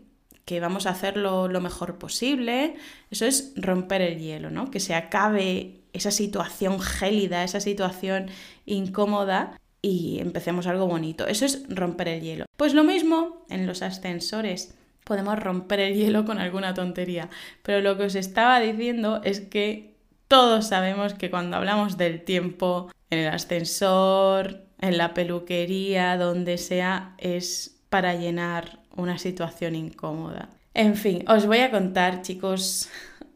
vamos 0.60 0.84
a 0.84 0.90
hacerlo 0.90 1.48
lo 1.48 1.62
mejor 1.62 1.96
posible. 1.96 2.74
Eso 3.10 3.24
es 3.24 3.54
romper 3.56 4.02
el 4.02 4.18
hielo, 4.18 4.50
¿no? 4.50 4.70
Que 4.70 4.78
se 4.78 4.94
acabe 4.94 5.80
esa 5.94 6.10
situación 6.10 6.78
gélida, 6.78 7.44
esa 7.44 7.60
situación 7.60 8.26
incómoda 8.66 9.58
y 9.80 10.18
empecemos 10.20 10.66
algo 10.66 10.86
bonito. 10.86 11.26
Eso 11.26 11.46
es 11.46 11.64
romper 11.70 12.08
el 12.08 12.20
hielo. 12.20 12.44
Pues 12.58 12.74
lo 12.74 12.84
mismo 12.84 13.46
en 13.48 13.66
los 13.66 13.80
ascensores. 13.80 14.74
Podemos 15.04 15.38
romper 15.38 15.80
el 15.80 15.94
hielo 15.94 16.26
con 16.26 16.38
alguna 16.38 16.74
tontería. 16.74 17.30
Pero 17.62 17.80
lo 17.80 17.96
que 17.96 18.04
os 18.04 18.16
estaba 18.16 18.60
diciendo 18.60 19.22
es 19.24 19.40
que 19.40 19.94
todos 20.28 20.66
sabemos 20.66 21.14
que 21.14 21.30
cuando 21.30 21.56
hablamos 21.56 21.96
del 21.96 22.22
tiempo 22.22 22.90
en 23.08 23.20
el 23.20 23.28
ascensor, 23.28 24.69
en 24.80 24.98
la 24.98 25.14
peluquería, 25.14 26.16
donde 26.16 26.58
sea, 26.58 27.14
es 27.18 27.80
para 27.88 28.14
llenar 28.14 28.80
una 28.96 29.18
situación 29.18 29.74
incómoda. 29.74 30.50
En 30.74 30.96
fin, 30.96 31.24
os 31.28 31.46
voy 31.46 31.58
a 31.58 31.70
contar, 31.70 32.22
chicos, 32.22 32.88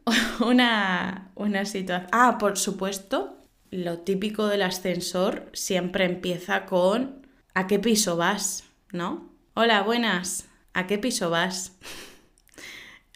una, 0.39 1.31
una 1.35 1.65
situación... 1.65 2.09
Ah, 2.11 2.37
por 2.39 2.57
supuesto, 2.57 3.37
lo 3.71 3.99
típico 3.99 4.47
del 4.47 4.61
ascensor 4.61 5.49
siempre 5.53 6.05
empieza 6.05 6.65
con 6.65 7.27
¿a 7.53 7.67
qué 7.67 7.79
piso 7.79 8.17
vas? 8.17 8.63
¿No? 8.91 9.29
Hola, 9.53 9.81
buenas, 9.83 10.47
¿a 10.73 10.87
qué 10.87 10.97
piso 10.97 11.29
vas? 11.29 11.77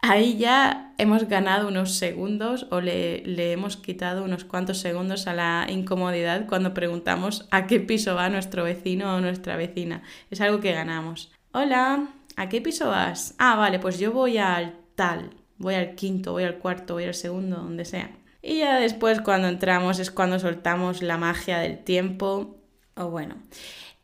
Ahí 0.01 0.37
ya 0.37 0.93
hemos 0.97 1.27
ganado 1.27 1.67
unos 1.67 1.95
segundos 1.95 2.67
o 2.71 2.79
le, 2.79 3.51
hemos 3.51 3.75
quitado 3.75 4.23
unos 4.23 4.45
cuantos 4.45 4.77
segundos 4.77 5.27
a 5.27 5.33
la 5.33 5.67
incomodidad 5.69 6.47
cuando 6.47 6.73
preguntamos 6.73 7.47
a 7.51 7.67
qué 7.67 7.81
piso 7.81 8.15
va 8.15 8.29
nuestro 8.29 8.63
vecino 8.63 9.13
o 9.13 9.21
nuestra 9.21 9.57
vecina. 9.57 10.03
Es 10.31 10.39
algo 10.39 10.61
que 10.61 10.71
ganamos. 10.71 11.31
Hola, 11.51 12.07
¿a 12.37 12.47
qué 12.47 12.61
piso 12.61 12.87
vas? 12.87 13.35
Ah, 13.39 13.55
vale, 13.55 13.79
pues 13.79 13.99
yo 13.99 14.13
voy 14.13 14.37
al 14.37 14.77
tal, 14.95 15.31
voy 15.57 15.75
al 15.75 15.95
quinto, 15.95 16.31
voy 16.31 16.43
al 16.43 16.59
cuarto, 16.59 16.93
voy 16.93 17.03
al 17.03 17.13
segundo, 17.13 17.57
donde 17.57 17.83
sea. 17.83 18.11
Y 18.41 18.59
ya 18.59 18.79
después 18.79 19.19
cuando 19.19 19.49
entramos 19.49 19.99
es 19.99 20.11
cuando 20.11 20.39
soltamos 20.39 21.01
la 21.01 21.17
magia 21.17 21.59
del 21.59 21.83
tiempo. 21.83 22.55
O 22.95 23.09
bueno, 23.09 23.35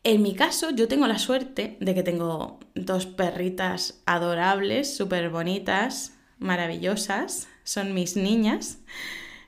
en 0.06 0.22
mi 0.22 0.36
caso, 0.36 0.70
yo 0.70 0.86
tengo 0.86 1.08
la 1.08 1.18
suerte 1.18 1.76
de 1.80 1.92
que 1.92 2.04
tengo 2.04 2.60
dos 2.76 3.06
perritas 3.06 4.02
adorables, 4.06 4.96
súper 4.96 5.30
bonitas, 5.30 6.14
maravillosas. 6.38 7.48
Son 7.64 7.92
mis 7.92 8.16
niñas. 8.16 8.78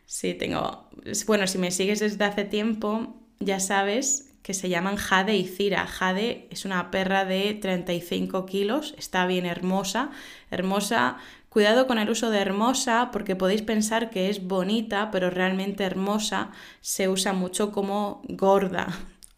Sí, 0.04 0.34
tengo. 0.34 0.88
Bueno, 1.28 1.46
si 1.46 1.58
me 1.58 1.70
sigues 1.70 2.00
desde 2.00 2.24
hace 2.24 2.44
tiempo, 2.44 3.14
ya 3.38 3.60
sabes 3.60 4.34
que 4.42 4.52
se 4.52 4.68
llaman 4.68 4.96
Jade 4.96 5.36
y 5.36 5.46
Cira. 5.46 5.86
Jade 5.86 6.48
es 6.50 6.64
una 6.64 6.90
perra 6.90 7.24
de 7.24 7.54
35 7.54 8.44
kilos, 8.44 8.96
está 8.98 9.26
bien 9.26 9.46
hermosa. 9.46 10.10
Hermosa. 10.50 11.18
Cuidado 11.50 11.86
con 11.86 11.98
el 11.98 12.10
uso 12.10 12.30
de 12.30 12.40
hermosa 12.40 13.10
porque 13.12 13.36
podéis 13.36 13.62
pensar 13.62 14.10
que 14.10 14.28
es 14.28 14.44
bonita, 14.44 15.12
pero 15.12 15.30
realmente 15.30 15.84
hermosa 15.84 16.50
se 16.80 17.08
usa 17.08 17.32
mucho 17.32 17.70
como 17.70 18.22
gorda 18.28 18.88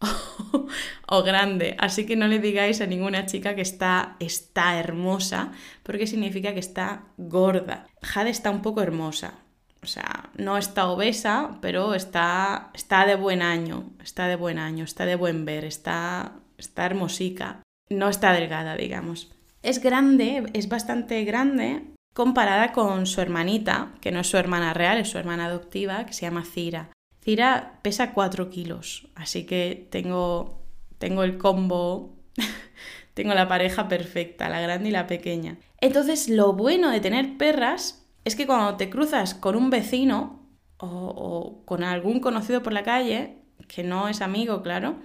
o 1.07 1.23
grande. 1.23 1.75
Así 1.79 2.05
que 2.05 2.15
no 2.15 2.27
le 2.27 2.39
digáis 2.39 2.81
a 2.81 2.87
ninguna 2.87 3.25
chica 3.25 3.55
que 3.55 3.61
está, 3.61 4.15
está 4.19 4.79
hermosa, 4.79 5.51
porque 5.83 6.07
significa 6.07 6.53
que 6.53 6.59
está 6.59 7.03
gorda. 7.17 7.87
Jade 8.01 8.29
está 8.29 8.49
un 8.51 8.61
poco 8.61 8.81
hermosa. 8.81 9.35
O 9.83 9.87
sea, 9.87 10.29
no 10.37 10.57
está 10.57 10.87
obesa, 10.87 11.57
pero 11.61 11.95
está, 11.95 12.69
está 12.73 13.05
de 13.05 13.15
buen 13.15 13.41
año, 13.41 13.91
está 14.03 14.27
de 14.27 14.35
buen 14.35 14.59
año, 14.59 14.83
está 14.83 15.05
de 15.05 15.15
buen 15.15 15.43
ver, 15.43 15.65
está, 15.65 16.33
está 16.57 16.85
hermosica. 16.85 17.63
No 17.89 18.07
está 18.07 18.31
delgada, 18.31 18.75
digamos. 18.75 19.31
Es 19.63 19.81
grande, 19.81 20.43
es 20.53 20.69
bastante 20.69 21.23
grande 21.23 21.83
comparada 22.13 22.73
con 22.73 23.05
su 23.05 23.21
hermanita, 23.21 23.93
que 24.01 24.11
no 24.11 24.19
es 24.19 24.27
su 24.27 24.37
hermana 24.37 24.73
real, 24.73 24.97
es 24.97 25.09
su 25.09 25.17
hermana 25.17 25.45
adoptiva, 25.45 26.05
que 26.05 26.13
se 26.13 26.21
llama 26.21 26.45
Cira. 26.45 26.91
Cira 27.23 27.79
pesa 27.83 28.13
4 28.13 28.49
kilos, 28.49 29.07
así 29.13 29.45
que 29.45 29.87
tengo, 29.91 30.59
tengo 30.97 31.23
el 31.23 31.37
combo, 31.37 32.15
tengo 33.13 33.35
la 33.35 33.47
pareja 33.47 33.87
perfecta, 33.87 34.49
la 34.49 34.59
grande 34.59 34.89
y 34.89 34.91
la 34.91 35.05
pequeña. 35.05 35.57
Entonces, 35.79 36.29
lo 36.29 36.53
bueno 36.53 36.89
de 36.89 36.99
tener 36.99 37.37
perras 37.37 38.07
es 38.25 38.35
que 38.35 38.47
cuando 38.47 38.75
te 38.75 38.89
cruzas 38.89 39.35
con 39.35 39.55
un 39.55 39.69
vecino 39.69 40.47
o, 40.77 40.87
o 40.87 41.65
con 41.65 41.83
algún 41.83 42.19
conocido 42.21 42.63
por 42.63 42.73
la 42.73 42.83
calle, 42.83 43.37
que 43.67 43.83
no 43.83 44.07
es 44.07 44.21
amigo, 44.21 44.63
claro, 44.63 44.95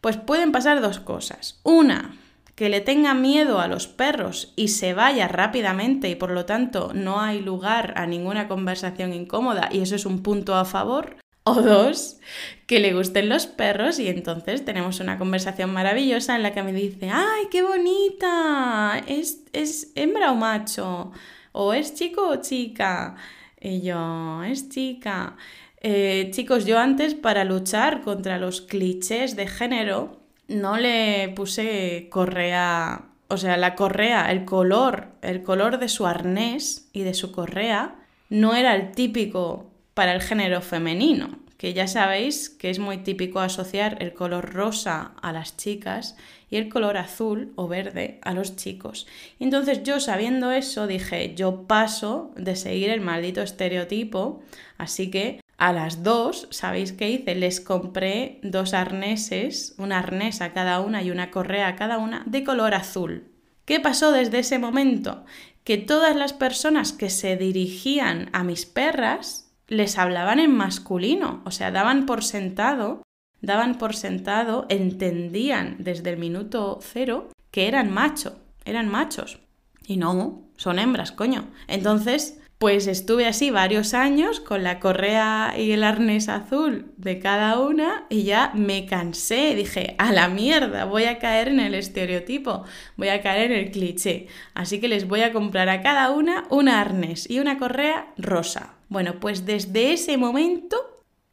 pues 0.00 0.16
pueden 0.16 0.50
pasar 0.50 0.80
dos 0.80 0.98
cosas. 0.98 1.60
Una, 1.62 2.16
que 2.60 2.68
le 2.68 2.80
tenga 2.80 3.14
miedo 3.14 3.60
a 3.60 3.68
los 3.68 3.86
perros 3.86 4.52
y 4.56 4.68
se 4.68 4.92
vaya 4.92 5.28
rápidamente 5.28 6.10
y 6.10 6.14
por 6.14 6.30
lo 6.30 6.46
tanto 6.46 6.92
no 6.94 7.20
hay 7.20 7.40
lugar 7.40 7.94
a 7.96 8.06
ninguna 8.06 8.48
conversación 8.48 9.14
incómoda 9.14 9.68
y 9.72 9.80
eso 9.80 9.94
es 9.94 10.04
un 10.04 10.22
punto 10.22 10.54
a 10.54 10.66
favor 10.66 11.19
o 11.44 11.54
dos, 11.54 12.18
que 12.66 12.80
le 12.80 12.92
gusten 12.92 13.28
los 13.28 13.46
perros 13.46 13.98
y 13.98 14.08
entonces 14.08 14.64
tenemos 14.64 15.00
una 15.00 15.18
conversación 15.18 15.72
maravillosa 15.72 16.36
en 16.36 16.42
la 16.42 16.52
que 16.52 16.62
me 16.62 16.72
dice, 16.72 17.10
¡ay, 17.10 17.46
qué 17.50 17.62
bonita! 17.62 19.02
¿Es, 19.06 19.44
es 19.52 19.92
hembra 19.94 20.32
o 20.32 20.36
macho? 20.36 21.12
¿O 21.52 21.72
es 21.72 21.94
chico 21.94 22.28
o 22.28 22.36
chica? 22.36 23.16
Y 23.60 23.80
yo, 23.82 24.42
es 24.44 24.68
chica. 24.68 25.36
Eh, 25.82 26.28
chicos, 26.32 26.66
yo 26.66 26.78
antes 26.78 27.14
para 27.14 27.44
luchar 27.44 28.02
contra 28.02 28.38
los 28.38 28.60
clichés 28.60 29.34
de 29.34 29.46
género 29.46 30.20
no 30.46 30.76
le 30.76 31.30
puse 31.34 32.08
correa, 32.10 33.06
o 33.28 33.36
sea, 33.38 33.56
la 33.56 33.74
correa, 33.76 34.30
el 34.30 34.44
color, 34.44 35.08
el 35.22 35.42
color 35.42 35.78
de 35.78 35.88
su 35.88 36.06
arnés 36.06 36.88
y 36.92 37.02
de 37.02 37.14
su 37.14 37.32
correa 37.32 37.96
no 38.28 38.54
era 38.54 38.74
el 38.74 38.92
típico 38.92 39.69
para 39.94 40.14
el 40.14 40.22
género 40.22 40.60
femenino, 40.60 41.38
que 41.56 41.74
ya 41.74 41.86
sabéis 41.86 42.48
que 42.48 42.70
es 42.70 42.78
muy 42.78 42.98
típico 42.98 43.40
asociar 43.40 44.02
el 44.02 44.14
color 44.14 44.54
rosa 44.54 45.12
a 45.20 45.32
las 45.32 45.56
chicas 45.56 46.16
y 46.48 46.56
el 46.56 46.68
color 46.68 46.96
azul 46.96 47.52
o 47.56 47.68
verde 47.68 48.18
a 48.22 48.32
los 48.32 48.56
chicos. 48.56 49.06
Entonces 49.38 49.82
yo 49.82 50.00
sabiendo 50.00 50.52
eso 50.52 50.86
dije, 50.86 51.34
yo 51.34 51.66
paso 51.66 52.32
de 52.36 52.56
seguir 52.56 52.90
el 52.90 53.02
maldito 53.02 53.42
estereotipo, 53.42 54.42
así 54.78 55.10
que 55.10 55.40
a 55.58 55.74
las 55.74 56.02
dos, 56.02 56.48
¿sabéis 56.50 56.92
qué 56.92 57.10
hice? 57.10 57.34
Les 57.34 57.60
compré 57.60 58.38
dos 58.42 58.72
arneses, 58.72 59.74
un 59.76 59.92
arnés 59.92 60.40
a 60.40 60.54
cada 60.54 60.80
una 60.80 61.02
y 61.02 61.10
una 61.10 61.30
correa 61.30 61.68
a 61.68 61.76
cada 61.76 61.98
una 61.98 62.22
de 62.24 62.42
color 62.42 62.72
azul. 62.72 63.28
¿Qué 63.66 63.78
pasó 63.78 64.10
desde 64.10 64.38
ese 64.38 64.58
momento? 64.58 65.26
Que 65.62 65.76
todas 65.76 66.16
las 66.16 66.32
personas 66.32 66.94
que 66.94 67.10
se 67.10 67.36
dirigían 67.36 68.30
a 68.32 68.42
mis 68.42 68.64
perras 68.64 69.49
les 69.70 69.96
hablaban 69.96 70.38
en 70.40 70.54
masculino, 70.54 71.40
o 71.46 71.50
sea, 71.50 71.70
daban 71.70 72.04
por 72.04 72.22
sentado, 72.22 73.02
daban 73.40 73.78
por 73.78 73.96
sentado, 73.96 74.66
entendían 74.68 75.76
desde 75.78 76.10
el 76.10 76.18
minuto 76.18 76.80
cero 76.82 77.30
que 77.50 77.68
eran 77.68 77.90
macho, 77.90 78.36
eran 78.66 78.90
machos. 78.90 79.38
Y 79.86 79.96
no, 79.96 80.42
son 80.56 80.78
hembras, 80.78 81.12
coño. 81.12 81.48
Entonces, 81.66 82.36
Pues 82.60 82.88
estuve 82.88 83.26
así 83.26 83.48
varios 83.50 83.94
años 83.94 84.38
con 84.38 84.62
la 84.62 84.80
correa 84.80 85.54
y 85.56 85.72
el 85.72 85.82
arnés 85.82 86.28
azul 86.28 86.92
de 86.98 87.18
cada 87.18 87.58
una 87.58 88.04
y 88.10 88.24
ya 88.24 88.52
me 88.54 88.84
cansé. 88.84 89.54
Dije, 89.54 89.94
a 89.96 90.12
la 90.12 90.28
mierda, 90.28 90.84
voy 90.84 91.04
a 91.04 91.18
caer 91.18 91.48
en 91.48 91.58
el 91.58 91.74
estereotipo, 91.74 92.64
voy 92.98 93.08
a 93.08 93.22
caer 93.22 93.50
en 93.50 93.58
el 93.60 93.70
cliché. 93.70 94.26
Así 94.52 94.78
que 94.78 94.88
les 94.88 95.08
voy 95.08 95.22
a 95.22 95.32
comprar 95.32 95.70
a 95.70 95.80
cada 95.80 96.10
una 96.10 96.44
un 96.50 96.68
arnés 96.68 97.30
y 97.30 97.38
una 97.40 97.56
correa 97.56 98.12
rosa. 98.18 98.74
Bueno, 98.90 99.20
pues 99.20 99.46
desde 99.46 99.92
ese 99.92 100.18
momento 100.18 100.76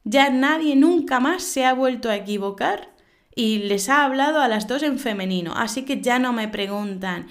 ya 0.03 0.29
nadie 0.29 0.75
nunca 0.75 1.19
más 1.19 1.43
se 1.43 1.65
ha 1.65 1.73
vuelto 1.73 2.09
a 2.09 2.15
equivocar 2.15 2.93
y 3.35 3.57
les 3.59 3.89
ha 3.89 4.05
hablado 4.05 4.39
a 4.39 4.47
las 4.47 4.67
dos 4.67 4.83
en 4.83 4.99
femenino. 4.99 5.53
Así 5.55 5.83
que 5.83 5.99
ya 5.99 6.19
no 6.19 6.33
me 6.33 6.47
preguntan, 6.47 7.27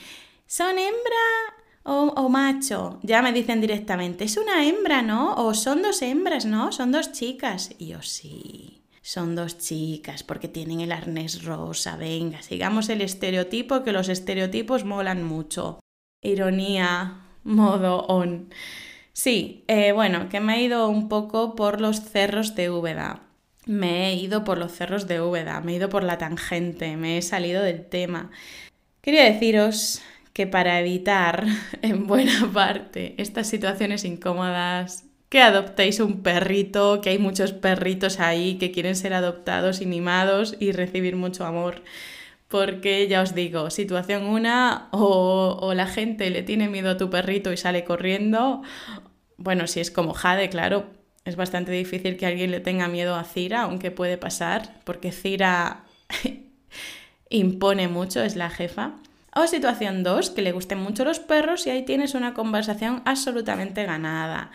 ¿son 0.47 0.79
hembra 0.79 1.55
o, 1.85 2.29
macho, 2.29 2.99
ya 3.05 3.23
me 3.23 3.33
dicen 3.33 3.61
directamente, 3.61 4.25
es 4.25 4.37
una 4.37 4.67
hembra, 4.67 5.03
¿no? 5.03 5.35
O 5.37 5.55
son 5.55 5.83
dos 5.83 6.03
hembras, 6.03 6.45
¿no? 6.45 6.73
Son 6.73 6.91
dos 6.91 7.13
chicas. 7.13 7.71
Y 7.79 7.89
yo 7.89 8.03
sí, 8.03 8.83
son 9.03 9.37
dos 9.37 9.59
chicas 9.59 10.25
porque 10.25 10.49
tienen 10.49 10.81
el 10.81 10.91
arnés 10.91 11.45
rosa. 11.45 11.97
Venga, 11.97 12.43
sigamos 12.43 12.89
el 12.89 13.03
estereotipo, 13.03 13.85
que 13.85 13.93
los 13.93 14.09
estereotipos 14.09 14.85
molan 14.85 15.23
mucho. 15.23 15.79
Ironía, 16.21 17.21
modo 17.45 18.01
on. 18.07 18.49
Sí, 19.17 19.65
eh, 19.67 19.93
bueno, 19.93 20.29
que 20.29 20.41
me 20.41 20.57
he 20.57 20.63
ido 20.65 20.89
un 20.91 21.09
poco 21.09 21.55
por 21.57 21.81
los 21.81 22.03
cerros 22.03 22.55
de 22.55 22.69
Úbeda. 22.69 23.23
Me 23.65 24.11
he 24.11 24.15
ido 24.15 24.45
por 24.45 24.59
los 24.59 24.73
cerros 24.73 25.09
de 25.09 25.23
Úbeda, 25.23 25.63
me 25.63 25.73
he 25.73 25.77
ido 25.77 25.89
por 25.89 26.05
la 26.05 26.19
tangente, 26.19 26.99
me 26.99 27.17
he 27.17 27.23
salido 27.23 27.63
del 27.63 27.87
tema. 27.87 28.31
Quería 29.01 29.25
deciros 29.25 30.03
que 30.35 30.47
para 30.47 30.81
evitar, 30.81 31.47
en 31.83 32.07
buena 32.07 32.53
parte, 32.53 33.15
estas 33.19 33.49
situaciones 33.49 34.05
incómodas, 34.05 35.07
que 35.31 35.41
adoptéis 35.41 36.01
un 36.01 36.23
perrito, 36.23 37.01
que 37.01 37.11
hay 37.11 37.19
muchos 37.19 37.53
perritos 37.53 38.21
ahí 38.21 38.59
que 38.59 38.73
quieren 38.73 38.97
ser 38.97 39.15
adoptados 39.15 39.81
y 39.81 39.87
mimados 39.87 40.57
y 40.61 40.73
recibir 40.73 41.17
mucho 41.17 41.47
amor. 41.47 41.83
Porque 42.49 43.09
ya 43.09 43.23
os 43.23 43.35
digo, 43.35 43.71
situación 43.71 44.25
una, 44.25 44.89
o, 44.93 45.59
o 45.61 45.75
la 45.75 45.87
gente 45.89 46.31
le 46.31 46.43
tiene 46.45 46.69
miedo 46.69 46.91
a 46.91 46.97
tu 46.97 47.11
perrito 47.11 47.53
y 47.53 47.57
sale 47.57 47.85
corriendo. 47.85 48.63
Bueno, 49.37 49.67
si 49.67 49.81
es 49.81 49.91
como 49.91 50.15
Jade, 50.15 50.49
claro, 50.49 50.87
es 51.25 51.37
bastante 51.37 51.73
difícil 51.73 52.17
que 52.17 52.27
alguien 52.27 52.51
le 52.51 52.61
tenga 52.61 52.89
miedo 52.89 53.17
a 53.17 53.25
Cira, 53.25 53.63
aunque 53.63 53.91
puede 53.91 54.17
pasar, 54.17 54.81
porque 54.85 55.13
Cira 55.13 55.85
impone 57.31 57.89
mucho, 57.89 58.23
es 58.23 58.37
la 58.37 58.51
jefa. 58.51 58.95
O 59.35 59.47
situación 59.47 60.03
2, 60.03 60.31
que 60.31 60.41
le 60.41 60.53
gusten 60.53 60.79
mucho 60.79 61.05
los 61.05 61.21
perros 61.21 61.67
y 61.67 61.71
ahí 61.71 61.85
tienes 61.85 62.15
una 62.15 62.33
conversación 62.33 63.03
absolutamente 63.05 63.85
ganada. 63.85 64.51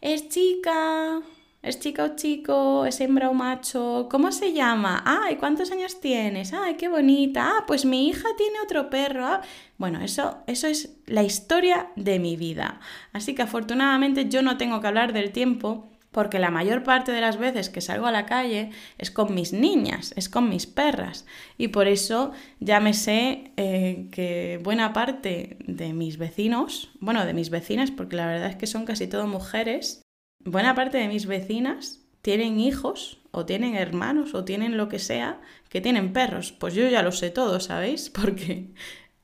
¿Es 0.00 0.28
chica? 0.30 1.20
¿Es 1.62 1.78
chica 1.78 2.04
o 2.04 2.16
chico? 2.16 2.86
¿Es 2.86 3.00
hembra 3.00 3.30
o 3.30 3.34
macho? 3.34 4.08
¿Cómo 4.10 4.32
se 4.32 4.52
llama? 4.52 5.00
Ay, 5.06 5.36
¿cuántos 5.36 5.70
años 5.70 6.00
tienes? 6.00 6.52
Ay, 6.52 6.74
qué 6.74 6.88
bonita. 6.88 7.52
Ah, 7.58 7.64
pues 7.68 7.84
mi 7.84 8.08
hija 8.08 8.28
tiene 8.36 8.58
otro 8.64 8.90
perro. 8.90 9.24
Ah, 9.24 9.42
bueno, 9.78 10.00
eso, 10.00 10.38
eso 10.48 10.66
es 10.66 10.96
la 11.06 11.22
historia 11.22 11.92
de 11.94 12.18
mi 12.18 12.36
vida. 12.36 12.80
Así 13.12 13.36
que 13.36 13.42
afortunadamente 13.42 14.28
yo 14.28 14.42
no 14.42 14.56
tengo 14.56 14.80
que 14.80 14.88
hablar 14.88 15.12
del 15.12 15.30
tiempo 15.30 15.88
porque 16.10 16.40
la 16.40 16.50
mayor 16.50 16.82
parte 16.82 17.12
de 17.12 17.20
las 17.20 17.38
veces 17.38 17.70
que 17.70 17.80
salgo 17.80 18.06
a 18.06 18.12
la 18.12 18.26
calle 18.26 18.70
es 18.98 19.12
con 19.12 19.32
mis 19.32 19.52
niñas, 19.52 20.12
es 20.16 20.28
con 20.28 20.48
mis 20.48 20.66
perras. 20.66 21.26
Y 21.58 21.68
por 21.68 21.86
eso 21.86 22.32
ya 22.58 22.80
me 22.80 22.92
sé 22.92 23.52
eh, 23.56 24.08
que 24.10 24.58
buena 24.64 24.92
parte 24.92 25.58
de 25.64 25.92
mis 25.92 26.18
vecinos, 26.18 26.90
bueno, 26.98 27.24
de 27.24 27.34
mis 27.34 27.50
vecinas, 27.50 27.92
porque 27.92 28.16
la 28.16 28.26
verdad 28.26 28.50
es 28.50 28.56
que 28.56 28.66
son 28.66 28.84
casi 28.84 29.06
todo 29.06 29.28
mujeres, 29.28 30.02
buena 30.44 30.74
parte 30.74 30.98
de 30.98 31.08
mis 31.08 31.26
vecinas 31.26 32.00
tienen 32.22 32.60
hijos 32.60 33.18
o 33.32 33.46
tienen 33.46 33.74
hermanos 33.74 34.34
o 34.34 34.44
tienen 34.44 34.76
lo 34.76 34.88
que 34.88 34.98
sea 34.98 35.40
que 35.68 35.80
tienen 35.80 36.12
perros. 36.12 36.52
Pues 36.52 36.74
yo 36.74 36.88
ya 36.88 37.02
lo 37.02 37.12
sé 37.12 37.30
todo, 37.30 37.60
¿sabéis? 37.60 38.10
Porque 38.14 38.68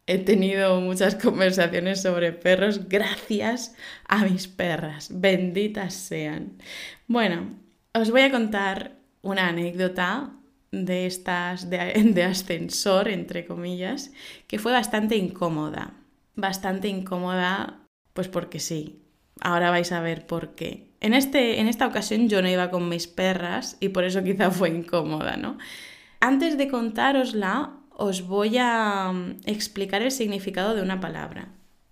he 0.06 0.18
tenido 0.18 0.80
muchas 0.80 1.14
conversaciones 1.22 2.02
sobre 2.02 2.32
perros 2.32 2.88
gracias 2.88 3.76
a 4.06 4.25
mis 4.25 4.48
perras. 4.48 5.10
Benditas 5.12 5.95
sean. 5.95 6.58
Bueno, 7.06 7.54
os 7.95 8.10
voy 8.10 8.23
a 8.23 8.30
contar 8.30 8.97
una 9.23 9.49
anécdota 9.49 10.32
de 10.73 11.06
estas 11.06 11.71
de, 11.71 11.78
de, 12.14 12.25
ascensor, 12.25 13.08
entre 13.08 13.47
comillas, 13.47 14.12
que 14.47 14.58
fue 14.58 14.73
bastante 14.73 15.16
incómoda. 15.16 15.95
Bastante 16.34 16.88
incómoda, 16.88 17.80
pues 18.12 18.28
porque 18.28 18.60
sí. 18.60 19.02
Ahora 19.40 19.71
vais 19.71 19.93
a 19.93 20.00
ver 20.00 20.26
por 20.26 20.54
qué. 20.54 20.87
En, 21.00 21.15
este, 21.15 21.61
en 21.61 21.69
esta 21.69 21.87
ocasión 21.87 22.28
yo 22.28 22.43
no 22.43 22.49
iba 22.49 22.71
con 22.71 22.89
mis 22.89 23.06
perras 23.06 23.76
y 23.80 23.91
por 23.91 24.04
eso 24.04 24.23
quizá 24.23 24.50
fue 24.50 24.71
incómoda, 24.71 25.37
¿no? 25.37 25.58
Antes 26.21 26.58
de 26.58 26.69
contárosla, 26.69 27.75
os 27.91 28.26
voy 28.26 28.58
a 28.58 29.13
mm, 29.13 29.41
explicar 29.47 30.02
el 30.02 30.11
significado 30.11 30.75
de 30.75 30.82
una 30.82 31.00
palabra. 31.00 31.49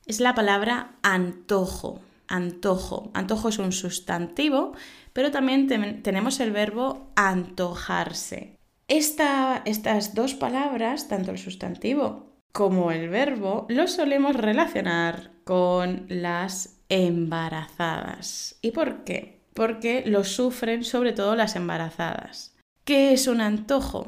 Es 0.06 0.20
la 0.20 0.34
palabra 0.34 0.96
antojo. 1.02 2.00
Antojo. 2.28 3.10
Antojo 3.14 3.48
es 3.50 3.58
un 3.58 3.72
sustantivo, 3.72 4.72
pero 5.12 5.30
también 5.30 5.68
tenemos 6.02 6.40
el 6.40 6.50
verbo 6.50 7.12
antojarse. 7.14 8.58
estas 8.88 10.14
dos 10.14 10.34
palabras, 10.34 11.08
tanto 11.08 11.30
el 11.30 11.38
sustantivo 11.38 12.26
como 12.56 12.90
el 12.90 13.10
verbo, 13.10 13.66
los 13.68 13.92
solemos 13.92 14.34
relacionar 14.34 15.30
con 15.44 16.06
las 16.08 16.75
embarazadas. 16.88 18.58
¿Y 18.62 18.70
por 18.70 19.04
qué? 19.04 19.40
Porque 19.54 20.04
lo 20.06 20.24
sufren 20.24 20.84
sobre 20.84 21.12
todo 21.12 21.34
las 21.36 21.56
embarazadas. 21.56 22.54
¿Qué 22.84 23.12
es 23.12 23.26
un 23.26 23.40
antojo? 23.40 24.06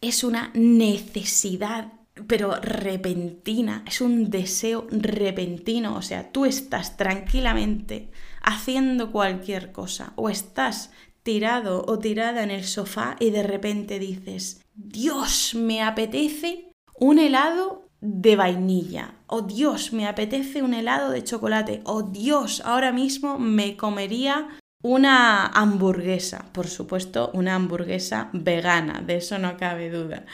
es 0.00 0.24
una 0.24 0.50
necesidad, 0.54 1.92
pero 2.26 2.56
repentina, 2.56 3.84
es 3.86 4.00
un 4.00 4.30
deseo 4.30 4.86
repentino, 4.90 5.96
o 5.96 6.02
sea, 6.02 6.30
tú 6.30 6.44
estás 6.44 6.96
tranquilamente 6.96 8.10
haciendo 8.42 9.12
cualquier 9.12 9.72
cosa 9.72 10.12
o 10.16 10.28
estás 10.28 10.90
tirado 11.22 11.84
o 11.86 11.98
tirada 11.98 12.42
en 12.42 12.50
el 12.50 12.64
sofá 12.64 13.16
y 13.20 13.30
de 13.30 13.42
repente 13.42 13.98
dices, 13.98 14.62
Dios, 14.74 15.54
me 15.54 15.82
apetece 15.82 16.72
un 16.98 17.18
helado 17.18 17.87
de 18.00 18.36
vainilla, 18.36 19.14
o 19.26 19.42
Dios, 19.42 19.92
me 19.92 20.06
apetece 20.06 20.62
un 20.62 20.74
helado 20.74 21.10
de 21.10 21.24
chocolate, 21.24 21.80
o 21.84 22.02
Dios, 22.02 22.62
ahora 22.64 22.92
mismo 22.92 23.38
me 23.38 23.76
comería 23.76 24.48
una 24.82 25.46
hamburguesa, 25.46 26.46
por 26.52 26.68
supuesto, 26.68 27.30
una 27.34 27.56
hamburguesa 27.56 28.30
vegana, 28.32 29.00
de 29.00 29.16
eso 29.16 29.38
no 29.38 29.56
cabe 29.56 29.90
duda. 29.90 30.24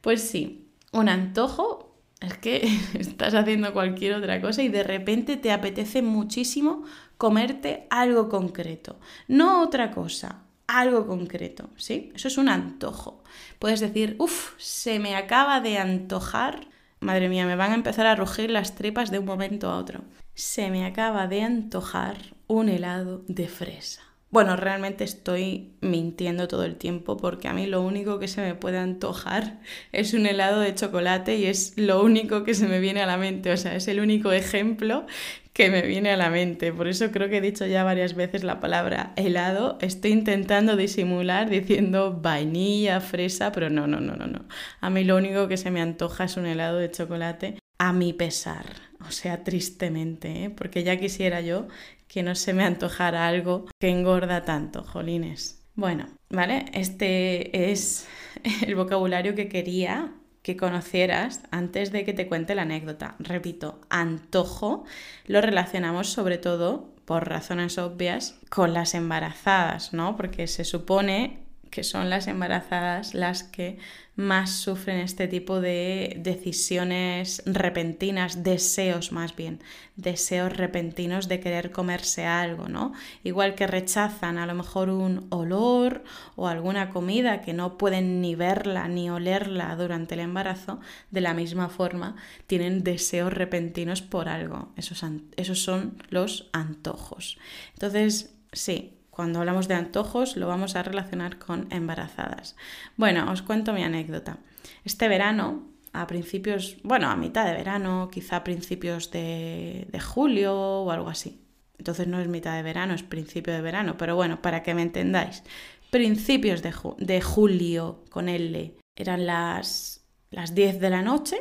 Pues 0.00 0.22
sí, 0.22 0.68
un 0.92 1.08
antojo 1.08 1.94
es 2.20 2.36
que 2.38 2.68
estás 2.98 3.34
haciendo 3.34 3.72
cualquier 3.72 4.14
otra 4.14 4.40
cosa 4.40 4.62
y 4.62 4.68
de 4.68 4.82
repente 4.82 5.36
te 5.36 5.52
apetece 5.52 6.02
muchísimo 6.02 6.84
comerte 7.16 7.86
algo 7.90 8.28
concreto, 8.28 8.98
no 9.28 9.62
otra 9.62 9.92
cosa, 9.92 10.42
algo 10.66 11.06
concreto, 11.06 11.70
¿sí? 11.76 12.10
Eso 12.14 12.28
es 12.28 12.38
un 12.38 12.48
antojo. 12.48 13.22
Puedes 13.58 13.80
decir, 13.80 14.16
uff, 14.18 14.54
se 14.58 14.98
me 14.98 15.14
acaba 15.14 15.60
de 15.60 15.78
antojar, 15.78 16.66
madre 17.04 17.28
mía, 17.28 17.46
me 17.46 17.56
van 17.56 17.72
a 17.72 17.76
empezar 17.76 18.06
a 18.06 18.16
rugir 18.16 18.50
las 18.50 18.74
tripas 18.74 19.10
de 19.10 19.18
un 19.18 19.26
momento 19.26 19.70
a 19.70 19.76
otro. 19.76 20.00
Se 20.34 20.70
me 20.70 20.84
acaba 20.84 21.26
de 21.28 21.42
antojar 21.42 22.16
un 22.46 22.68
helado 22.68 23.22
de 23.28 23.48
fresa. 23.48 24.02
Bueno, 24.34 24.56
realmente 24.56 25.04
estoy 25.04 25.76
mintiendo 25.80 26.48
todo 26.48 26.64
el 26.64 26.74
tiempo 26.74 27.16
porque 27.16 27.46
a 27.46 27.52
mí 27.52 27.66
lo 27.66 27.82
único 27.82 28.18
que 28.18 28.26
se 28.26 28.40
me 28.40 28.56
puede 28.56 28.78
antojar 28.78 29.60
es 29.92 30.12
un 30.12 30.26
helado 30.26 30.58
de 30.58 30.74
chocolate 30.74 31.36
y 31.36 31.46
es 31.46 31.74
lo 31.76 32.02
único 32.02 32.42
que 32.42 32.54
se 32.54 32.66
me 32.66 32.80
viene 32.80 33.00
a 33.00 33.06
la 33.06 33.16
mente. 33.16 33.52
O 33.52 33.56
sea, 33.56 33.76
es 33.76 33.86
el 33.86 34.00
único 34.00 34.32
ejemplo 34.32 35.06
que 35.52 35.70
me 35.70 35.82
viene 35.82 36.10
a 36.10 36.16
la 36.16 36.30
mente. 36.30 36.72
Por 36.72 36.88
eso 36.88 37.12
creo 37.12 37.28
que 37.28 37.36
he 37.36 37.40
dicho 37.40 37.64
ya 37.64 37.84
varias 37.84 38.16
veces 38.16 38.42
la 38.42 38.58
palabra 38.58 39.12
helado. 39.14 39.78
Estoy 39.80 40.10
intentando 40.10 40.74
disimular 40.74 41.48
diciendo 41.48 42.18
vainilla, 42.20 43.00
fresa, 43.00 43.52
pero 43.52 43.70
no, 43.70 43.86
no, 43.86 44.00
no, 44.00 44.16
no, 44.16 44.26
no. 44.26 44.46
A 44.80 44.90
mí 44.90 45.04
lo 45.04 45.16
único 45.16 45.46
que 45.46 45.56
se 45.56 45.70
me 45.70 45.80
antoja 45.80 46.24
es 46.24 46.36
un 46.36 46.46
helado 46.46 46.78
de 46.78 46.90
chocolate 46.90 47.58
a 47.78 47.92
mi 47.92 48.12
pesar. 48.12 48.66
O 49.06 49.10
sea, 49.10 49.44
tristemente, 49.44 50.44
¿eh? 50.44 50.50
porque 50.50 50.82
ya 50.82 50.98
quisiera 50.98 51.40
yo 51.40 51.68
que 52.08 52.22
no 52.22 52.34
se 52.34 52.54
me 52.54 52.64
antojara 52.64 53.26
algo 53.26 53.66
que 53.78 53.88
engorda 53.88 54.44
tanto, 54.44 54.82
jolines. 54.82 55.62
Bueno, 55.74 56.06
¿vale? 56.30 56.66
Este 56.72 57.70
es 57.70 58.06
el 58.66 58.74
vocabulario 58.74 59.34
que 59.34 59.48
quería 59.48 60.12
que 60.42 60.56
conocieras 60.58 61.40
antes 61.50 61.90
de 61.90 62.04
que 62.04 62.12
te 62.12 62.28
cuente 62.28 62.54
la 62.54 62.62
anécdota. 62.62 63.16
Repito, 63.18 63.80
antojo 63.88 64.84
lo 65.26 65.40
relacionamos 65.40 66.10
sobre 66.10 66.36
todo 66.36 66.94
por 67.06 67.28
razones 67.28 67.78
obvias 67.78 68.38
con 68.50 68.74
las 68.74 68.94
embarazadas, 68.94 69.94
¿no? 69.94 70.16
Porque 70.16 70.46
se 70.46 70.64
supone 70.64 71.43
que 71.70 71.84
son 71.84 72.10
las 72.10 72.26
embarazadas 72.26 73.14
las 73.14 73.42
que 73.42 73.78
más 74.16 74.50
sufren 74.50 74.98
este 74.98 75.26
tipo 75.26 75.60
de 75.60 76.16
decisiones 76.20 77.42
repentinas, 77.46 78.44
deseos 78.44 79.10
más 79.10 79.34
bien, 79.34 79.60
deseos 79.96 80.56
repentinos 80.56 81.26
de 81.28 81.40
querer 81.40 81.72
comerse 81.72 82.24
algo, 82.24 82.68
¿no? 82.68 82.92
Igual 83.24 83.56
que 83.56 83.66
rechazan 83.66 84.38
a 84.38 84.46
lo 84.46 84.54
mejor 84.54 84.88
un 84.88 85.26
olor 85.30 86.04
o 86.36 86.46
alguna 86.46 86.90
comida 86.90 87.40
que 87.40 87.54
no 87.54 87.76
pueden 87.76 88.20
ni 88.20 88.36
verla 88.36 88.86
ni 88.86 89.10
olerla 89.10 89.74
durante 89.74 90.14
el 90.14 90.20
embarazo, 90.20 90.80
de 91.10 91.20
la 91.20 91.34
misma 91.34 91.68
forma 91.68 92.14
tienen 92.46 92.84
deseos 92.84 93.32
repentinos 93.32 94.00
por 94.00 94.28
algo. 94.28 94.72
Esos, 94.76 95.04
esos 95.36 95.62
son 95.62 96.00
los 96.10 96.50
antojos. 96.52 97.36
Entonces, 97.74 98.34
sí, 98.52 98.93
cuando 99.14 99.38
hablamos 99.38 99.68
de 99.68 99.74
antojos 99.74 100.36
lo 100.36 100.48
vamos 100.48 100.74
a 100.74 100.82
relacionar 100.82 101.38
con 101.38 101.68
embarazadas. 101.70 102.56
Bueno, 102.96 103.30
os 103.30 103.42
cuento 103.42 103.72
mi 103.72 103.84
anécdota. 103.84 104.38
Este 104.84 105.06
verano, 105.06 105.68
a 105.92 106.08
principios, 106.08 106.78
bueno, 106.82 107.08
a 107.08 107.14
mitad 107.14 107.46
de 107.46 107.52
verano, 107.52 108.08
quizá 108.10 108.38
a 108.38 108.44
principios 108.44 109.12
de, 109.12 109.86
julio 110.04 110.52
o 110.56 110.90
algo 110.90 111.08
así. 111.08 111.40
Entonces 111.78 112.08
no 112.08 112.20
es 112.20 112.26
mitad 112.26 112.56
de 112.56 112.64
verano, 112.64 112.92
es 112.92 113.04
principio 113.04 113.54
de 113.54 113.60
verano, 113.60 113.96
pero 113.96 114.16
bueno, 114.16 114.42
para 114.42 114.64
que 114.64 114.74
me 114.74 114.82
entendáis. 114.82 115.44
Principios 115.90 116.60
de, 116.62 116.74
de 116.98 117.20
julio 117.20 118.02
con 118.10 118.28
L. 118.28 118.74
Eran 118.96 119.26
las, 119.26 120.04
las 120.30 120.56
10 120.56 120.80
de 120.80 120.90
la 120.90 121.02
noche 121.02 121.40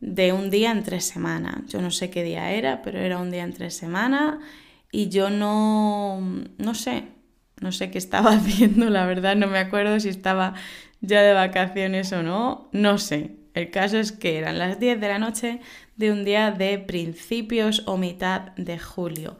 de 0.00 0.32
un 0.32 0.48
día 0.48 0.70
entre 0.70 1.02
semana. 1.02 1.64
Yo 1.66 1.82
no 1.82 1.90
sé 1.90 2.08
qué 2.08 2.22
día 2.22 2.50
era, 2.52 2.80
pero 2.80 2.98
era 2.98 3.18
un 3.18 3.30
día 3.30 3.42
entre 3.42 3.70
semana 3.70 4.40
y 4.92 5.08
yo 5.08 5.30
no, 5.30 6.20
no 6.58 6.74
sé, 6.74 7.04
no 7.60 7.72
sé 7.72 7.90
qué 7.90 7.98
estaba 7.98 8.32
haciendo, 8.34 8.90
la 8.90 9.06
verdad, 9.06 9.36
no 9.36 9.46
me 9.46 9.58
acuerdo 9.58 10.00
si 10.00 10.08
estaba 10.08 10.54
ya 11.00 11.22
de 11.22 11.32
vacaciones 11.32 12.12
o 12.12 12.22
no, 12.22 12.68
no 12.72 12.98
sé. 12.98 13.36
El 13.54 13.70
caso 13.70 13.98
es 13.98 14.12
que 14.12 14.38
eran 14.38 14.58
las 14.58 14.78
10 14.78 15.00
de 15.00 15.08
la 15.08 15.18
noche 15.18 15.60
de 15.96 16.12
un 16.12 16.24
día 16.24 16.52
de 16.52 16.78
principios 16.78 17.82
o 17.86 17.96
mitad 17.96 18.52
de 18.56 18.78
julio. 18.78 19.38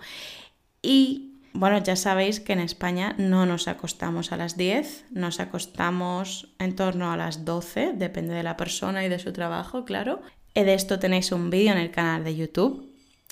Y 0.83 1.39
bueno, 1.53 1.79
ya 1.79 1.95
sabéis 1.97 2.41
que 2.41 2.53
en 2.53 2.61
España 2.61 3.15
no 3.19 3.47
nos 3.47 3.69
acostamos 3.69 4.33
a 4.33 4.37
las 4.37 4.57
10, 4.57 5.07
nos 5.11 5.39
acostamos 5.39 6.55
en 6.59 6.75
torno 6.75 7.13
a 7.13 7.17
las 7.17 7.45
12, 7.45 7.93
depende 7.95 8.35
de 8.35 8.43
la 8.43 8.57
persona 8.57 9.05
y 9.05 9.09
de 9.09 9.19
su 9.19 9.33
trabajo, 9.33 9.85
claro. 9.85 10.23
Y 10.55 10.63
de 10.63 10.75
esto 10.75 10.99
tenéis 10.99 11.31
un 11.31 11.51
vídeo 11.51 11.73
en 11.73 11.79
el 11.79 11.93
canal 11.93 12.25
de 12.25 12.37
YouTube 12.37 12.90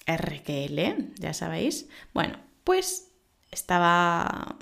RQL, 0.09 1.15
ya 1.17 1.33
sabéis. 1.35 1.89
Bueno, 2.15 2.39
pues 2.65 3.13
estaba... 3.51 4.57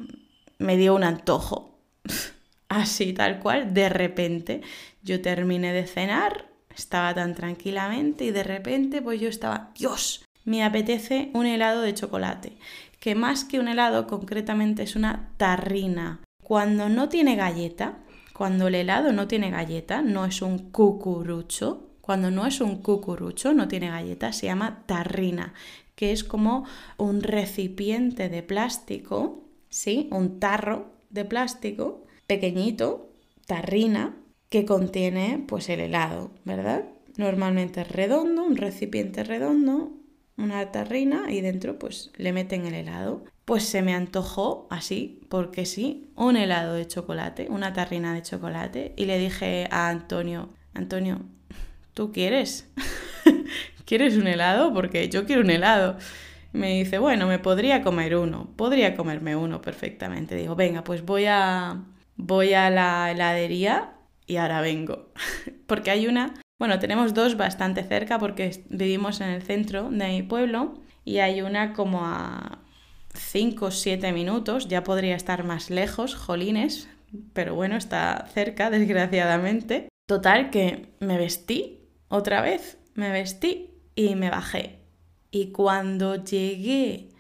me 0.59 0.77
dio 0.77 0.95
un 0.95 1.05
antojo. 1.05 1.79
Así, 2.69 3.13
tal 3.13 3.39
cual, 3.39 3.73
de 3.73 3.89
repente 3.89 4.61
yo 5.03 5.23
terminé 5.23 5.73
de 5.73 5.87
cenar, 5.87 6.47
estaba 6.75 7.15
tan 7.15 7.35
tranquilamente 7.35 8.25
y 8.25 8.33
de 8.33 8.43
repente 8.43 9.01
pues 9.01 9.21
yo 9.21 9.29
estaba, 9.29 9.71
Dios, 9.79 10.25
me 10.45 10.65
apetece 10.65 11.31
un 11.33 11.47
helado 11.47 11.83
de 11.83 11.95
chocolate, 11.95 12.59
que 12.99 13.15
más 13.15 13.45
que 13.45 13.61
un 13.61 13.69
helado 13.69 14.09
concretamente 14.09 14.83
es 14.83 14.97
una 14.97 15.31
tarrina. 15.37 16.21
Cuando 16.43 16.89
no 16.89 17.09
tiene 17.09 17.37
galleta, 17.37 17.99
cuando 18.33 18.67
el 18.67 18.75
helado 18.75 19.13
no 19.13 19.29
tiene 19.29 19.51
galleta, 19.51 20.03
no 20.03 20.25
es 20.25 20.43
un 20.43 20.71
cucurucho, 20.71 21.87
cuando 22.07 22.31
no 22.31 22.47
es 22.47 22.61
un 22.61 22.77
cucurucho, 22.83 23.53
no 23.53 23.67
tiene 23.67 23.91
galleta, 23.91 24.33
se 24.33 24.47
llama 24.47 24.85
tarrina, 24.87 25.55
que 25.97 26.13
es 26.13 26.23
como 26.23 26.65
un 26.99 27.21
recipiente 27.21 28.29
de 28.29 28.45
plástico, 28.45 29.43
¿sí? 29.71 30.09
Un 30.13 30.39
tarro 30.39 30.93
de 31.11 31.25
plástico 31.25 32.05
pequeñito, 32.29 33.11
tarrina, 33.49 34.15
que 34.51 34.65
contiene 34.65 35.45
pues 35.49 35.69
el 35.69 35.81
helado, 35.81 36.31
¿verdad? 36.45 36.85
Normalmente 37.17 37.81
es 37.81 37.91
redondo, 37.91 38.45
un 38.45 38.57
recipiente 38.57 39.25
redondo, 39.25 39.91
una 40.37 40.71
tarrina 40.71 41.33
y 41.33 41.41
dentro 41.41 41.77
pues 41.77 42.13
le 42.19 42.33
meten 42.33 42.67
el 42.67 42.75
helado. 42.75 43.25
Pues 43.45 43.65
se 43.65 43.83
me 43.83 43.95
antojó 43.95 44.69
así, 44.71 45.27
porque 45.29 45.67
sí, 45.67 46.13
un 46.15 46.37
helado 46.37 46.75
de 46.75 46.87
chocolate, 46.87 47.49
una 47.51 47.73
tarrina 47.73 48.15
de 48.15 48.23
chocolate 48.23 48.95
y 48.97 49.07
le 49.07 49.19
dije 49.19 49.67
a 49.73 49.89
Antonio, 49.89 50.51
Antonio, 50.73 51.23
¿tú 51.97 52.13
quieres? 52.13 52.71
¿Quieres 53.87 54.19
un 54.19 54.27
helado? 54.27 54.73
Porque 54.75 55.09
yo 55.09 55.25
quiero 55.25 55.41
un 55.41 55.51
helado. 55.51 55.97
Me 56.53 56.79
dice, 56.79 56.99
bueno, 56.99 57.27
me 57.27 57.39
podría 57.39 57.83
comer 57.83 58.17
uno, 58.17 58.51
podría 58.55 58.95
comerme 58.95 59.35
uno 59.35 59.63
perfectamente. 59.63 60.37
Digo, 60.37 60.55
venga, 60.55 60.85
pues 60.85 61.05
voy 61.05 61.25
a, 61.27 61.85
voy 62.17 62.53
a 62.53 62.69
la 62.69 63.11
heladería 63.11 63.95
y 64.27 64.37
ahora 64.37 64.61
vengo. 64.61 65.09
porque 65.67 65.91
hay 65.91 66.07
una, 66.07 66.35
bueno, 66.59 66.79
tenemos 66.79 67.15
dos 67.15 67.39
bastante 67.39 67.83
cerca 67.83 68.19
porque 68.19 68.65
vivimos 68.69 69.23
en 69.23 69.31
el 69.31 69.43
centro 69.43 69.89
de 69.91 70.09
mi 70.09 70.23
pueblo 70.23 70.75
y 71.03 71.19
hay 71.19 71.41
una 71.41 71.73
como 71.73 72.05
a 72.05 72.59
5 73.15 73.67
o 73.67 73.71
7 73.71 74.13
minutos, 74.13 74.69
ya 74.69 74.85
podría 74.85 75.17
estar 75.17 75.45
más 75.45 75.71
lejos, 75.71 76.15
jolines, 76.15 76.91
pero 77.33 77.55
bueno, 77.55 77.77
está 77.77 78.27
cerca, 78.35 78.69
desgraciadamente. 78.79 79.89
Total 80.07 80.51
que 80.51 80.95
me 81.01 81.17
vestí 81.17 81.86
otra 82.09 82.41
vez 82.41 82.79
me 82.95 83.11
vestí 83.11 83.71
y 83.95 84.15
me 84.15 84.31
bajé. 84.31 84.79
Y 85.31 85.53
cuando 85.53 86.17
llegué 86.17 87.11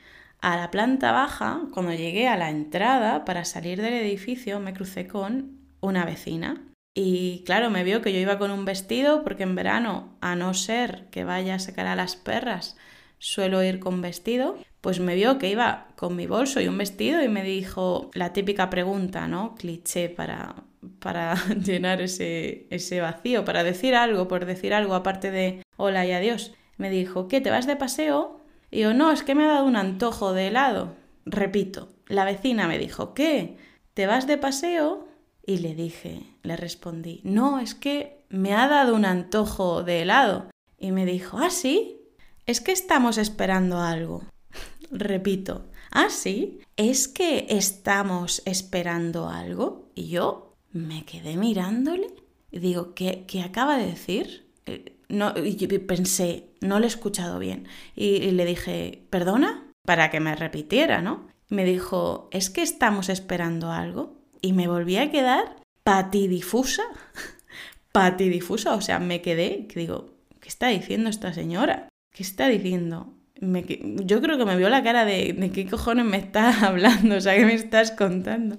a 0.40 0.56
la 0.56 0.70
planta 0.70 1.12
baja, 1.12 1.62
cuando 1.72 1.92
llegué 1.92 2.28
a 2.28 2.36
la 2.36 2.50
entrada 2.50 3.24
para 3.24 3.44
salir 3.44 3.82
del 3.82 3.94
edificio, 3.94 4.60
me 4.60 4.74
crucé 4.74 5.06
con 5.06 5.58
una 5.80 6.04
vecina. 6.04 6.62
Y 6.94 7.42
claro, 7.44 7.68
me 7.68 7.84
vio 7.84 8.00
que 8.00 8.12
yo 8.12 8.20
iba 8.20 8.38
con 8.38 8.50
un 8.50 8.64
vestido, 8.64 9.22
porque 9.22 9.42
en 9.42 9.54
verano, 9.54 10.16
a 10.20 10.34
no 10.34 10.54
ser 10.54 11.08
que 11.10 11.24
vaya 11.24 11.56
a 11.56 11.58
sacar 11.58 11.86
a 11.86 11.96
las 11.96 12.16
perras, 12.16 12.76
suelo 13.18 13.62
ir 13.62 13.80
con 13.80 14.00
vestido, 14.00 14.56
pues 14.80 15.00
me 15.00 15.14
vio 15.14 15.38
que 15.38 15.50
iba 15.50 15.88
con 15.96 16.16
mi 16.16 16.26
bolso 16.26 16.60
y 16.60 16.68
un 16.68 16.78
vestido 16.78 17.22
y 17.22 17.28
me 17.28 17.42
dijo 17.42 18.10
la 18.14 18.32
típica 18.32 18.70
pregunta, 18.70 19.26
¿no? 19.26 19.54
Cliché 19.56 20.08
para, 20.08 20.54
para 20.98 21.34
llenar 21.64 22.00
ese, 22.00 22.66
ese 22.70 23.00
vacío, 23.00 23.44
para 23.44 23.64
decir 23.64 23.94
algo, 23.94 24.28
por 24.28 24.44
decir 24.44 24.74
algo 24.74 24.94
aparte 24.94 25.30
de 25.30 25.62
hola 25.76 26.06
y 26.06 26.12
adiós. 26.12 26.52
Me 26.76 26.90
dijo, 26.90 27.28
¿qué? 27.28 27.40
¿Te 27.40 27.50
vas 27.50 27.66
de 27.66 27.76
paseo? 27.76 28.40
Y 28.70 28.80
yo, 28.80 28.94
no, 28.94 29.12
es 29.12 29.22
que 29.22 29.34
me 29.34 29.44
ha 29.44 29.48
dado 29.48 29.66
un 29.66 29.76
antojo 29.76 30.32
de 30.32 30.48
helado. 30.48 30.94
Repito, 31.24 31.88
la 32.06 32.24
vecina 32.24 32.68
me 32.68 32.78
dijo, 32.78 33.14
¿qué? 33.14 33.56
¿Te 33.94 34.06
vas 34.06 34.26
de 34.26 34.36
paseo? 34.36 35.08
Y 35.44 35.58
le 35.58 35.74
dije, 35.74 36.22
le 36.42 36.56
respondí, 36.56 37.20
no, 37.24 37.60
es 37.60 37.74
que 37.74 38.24
me 38.28 38.52
ha 38.52 38.68
dado 38.68 38.94
un 38.94 39.04
antojo 39.04 39.82
de 39.82 40.02
helado. 40.02 40.50
Y 40.78 40.92
me 40.92 41.06
dijo, 41.06 41.38
¿ah, 41.38 41.50
sí? 41.50 42.00
Es 42.46 42.60
que 42.60 42.72
estamos 42.72 43.16
esperando 43.16 43.80
algo. 43.80 44.24
Repito, 44.90 45.66
¿ah, 45.90 46.10
sí? 46.10 46.60
¿Es 46.76 47.08
que 47.08 47.46
estamos 47.48 48.42
esperando 48.44 49.28
algo? 49.28 49.90
Y 49.94 50.08
yo 50.08 50.45
me 50.76 51.04
quedé 51.04 51.36
mirándole 51.36 52.08
y 52.50 52.58
digo, 52.60 52.94
¿qué, 52.94 53.24
qué 53.26 53.42
acaba 53.42 53.76
de 53.76 53.86
decir? 53.86 54.46
Eh, 54.66 54.96
no, 55.08 55.34
y 55.36 55.54
pensé, 55.78 56.48
no 56.60 56.78
le 56.78 56.86
he 56.86 56.88
escuchado 56.88 57.38
bien. 57.38 57.66
Y, 57.94 58.30
le 58.30 58.44
dije, 58.44 59.02
¿perdona? 59.10 59.64
Para 59.84 60.10
que 60.10 60.20
me 60.20 60.34
repitiera, 60.34 61.00
¿no? 61.00 61.28
Me 61.48 61.64
dijo, 61.64 62.28
¿es 62.32 62.50
que 62.50 62.62
estamos 62.62 63.08
esperando 63.08 63.70
algo? 63.70 64.16
Y 64.40 64.52
me 64.52 64.68
volví 64.68 64.96
a 64.96 65.10
quedar 65.10 65.56
patidifusa. 65.84 66.82
patidifusa, 67.92 68.74
o 68.74 68.80
sea, 68.80 68.98
me 68.98 69.22
quedé, 69.22 69.66
que 69.68 69.80
digo, 69.80 70.10
¿qué 70.40 70.48
está 70.48 70.68
diciendo 70.68 71.08
esta 71.08 71.32
señora? 71.32 71.88
¿Qué 72.10 72.22
está 72.22 72.48
diciendo? 72.48 73.12
Me, 73.40 73.64
yo 74.04 74.20
creo 74.22 74.38
que 74.38 74.46
me 74.46 74.56
vio 74.56 74.68
la 74.70 74.82
cara 74.82 75.04
de, 75.04 75.34
de 75.34 75.52
qué 75.52 75.66
cojones 75.66 76.04
me 76.04 76.16
estás 76.16 76.62
hablando, 76.62 77.16
o 77.16 77.20
sea, 77.20 77.36
¿qué 77.36 77.44
me 77.44 77.54
estás 77.54 77.92
contando? 77.92 78.58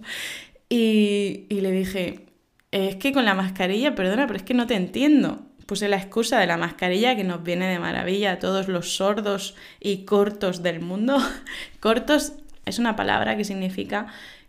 Y, 0.70 1.48
le 1.50 1.72
dije, 1.72 2.26
es 2.72 2.98
que 2.98 3.14
con 3.14 3.26
la 3.26 3.34
mascarilla, 3.34 3.96
perdona, 3.96 4.28
pero 4.28 4.38
es 4.38 4.44
que 4.44 4.54
no 4.54 4.68
te 4.68 4.76
entiendo. 4.76 5.42
Puse 5.66 5.90
la 5.90 5.98
excusa 5.98 6.40
de 6.40 6.48
la 6.48 6.58
mascarilla 6.58 7.16
que 7.16 7.24
nos 7.24 7.44
viene 7.44 7.68
de 7.68 7.80
maravilla 7.80 8.34
a 8.34 8.40
todos 8.40 8.68
los 8.68 8.96
sordos 8.96 9.56
y 9.80 10.06
cortos 10.06 10.64
del 10.64 10.80
mundo. 10.80 11.18
cortos 11.80 12.34
es 12.66 12.80
una 12.80 12.96
palabra 12.96 13.38
que 13.38 13.46
significa 13.46 14.08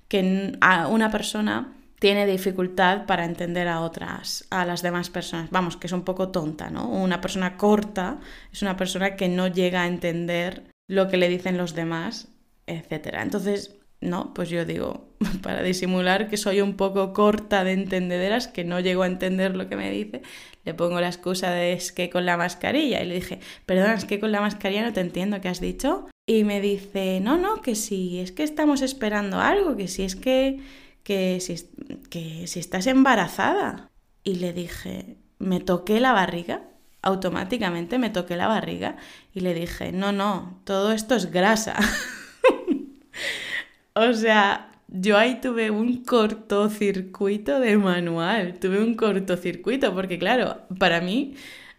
que 0.08 0.56
una 0.90 1.10
persona 1.10 1.74
tiene 1.98 2.26
dificultad 2.26 3.06
para 3.06 3.24
entender 3.24 3.68
a 3.68 3.80
otras, 3.80 4.46
a 4.50 4.64
las 4.64 4.82
demás 4.82 5.10
personas. 5.10 5.50
Vamos, 5.50 5.76
que 5.76 5.88
es 5.88 5.92
un 5.92 6.04
poco 6.04 6.28
tonta, 6.28 6.70
¿no? 6.70 6.88
Una 6.88 7.20
persona 7.20 7.56
corta 7.56 8.18
es 8.52 8.62
una 8.62 8.76
persona 8.76 9.16
que 9.16 9.28
no 9.28 9.48
llega 9.48 9.82
a 9.82 9.86
entender 9.86 10.70
lo 10.88 11.08
que 11.08 11.16
le 11.16 11.28
dicen 11.28 11.56
los 11.56 11.74
demás, 11.74 12.28
etc. 12.66 13.16
Entonces, 13.20 13.77
no, 14.00 14.32
pues 14.32 14.48
yo 14.48 14.64
digo, 14.64 15.08
para 15.42 15.62
disimular 15.62 16.28
que 16.28 16.36
soy 16.36 16.60
un 16.60 16.74
poco 16.76 17.12
corta 17.12 17.64
de 17.64 17.72
entendederas, 17.72 18.48
que 18.48 18.64
no 18.64 18.80
llego 18.80 19.02
a 19.02 19.06
entender 19.06 19.56
lo 19.56 19.68
que 19.68 19.76
me 19.76 19.90
dice, 19.90 20.22
le 20.64 20.74
pongo 20.74 21.00
la 21.00 21.08
excusa 21.08 21.50
de 21.50 21.72
es 21.72 21.92
que 21.92 22.10
con 22.10 22.26
la 22.26 22.36
mascarilla. 22.36 23.02
Y 23.02 23.06
le 23.06 23.14
dije, 23.16 23.40
perdona, 23.66 23.94
es 23.94 24.04
que 24.04 24.20
con 24.20 24.32
la 24.32 24.40
mascarilla 24.40 24.84
no 24.84 24.92
te 24.92 25.00
entiendo 25.00 25.40
qué 25.40 25.48
has 25.48 25.60
dicho. 25.60 26.06
Y 26.26 26.44
me 26.44 26.60
dice, 26.60 27.20
no, 27.20 27.38
no, 27.38 27.62
que 27.62 27.74
sí, 27.74 28.20
es 28.20 28.32
que 28.32 28.42
estamos 28.42 28.82
esperando 28.82 29.40
algo, 29.40 29.76
que 29.76 29.88
sí, 29.88 30.02
es 30.02 30.14
que, 30.14 30.60
que 31.02 31.40
si, 31.40 31.56
que 32.10 32.46
si 32.46 32.60
estás 32.60 32.86
embarazada. 32.86 33.90
Y 34.24 34.36
le 34.36 34.52
dije, 34.52 35.16
me 35.38 35.58
toqué 35.60 36.00
la 36.00 36.12
barriga, 36.12 36.68
automáticamente 37.00 37.98
me 37.98 38.10
toqué 38.10 38.36
la 38.36 38.48
barriga 38.48 38.96
y 39.32 39.40
le 39.40 39.54
dije, 39.54 39.92
no, 39.92 40.12
no, 40.12 40.60
todo 40.64 40.92
esto 40.92 41.14
es 41.14 41.30
grasa. 41.30 41.76
o 44.00 44.12
sea, 44.14 44.72
yo 44.88 45.16
ahí 45.18 45.40
tuve 45.40 45.70
un 45.70 46.04
cortocircuito 46.04 47.60
de 47.60 47.76
manual, 47.76 48.58
tuve 48.58 48.82
un 48.82 48.94
cortocircuito, 48.94 49.94
porque 49.94 50.18
claro, 50.18 50.62
para 50.78 51.00
mí 51.00 51.34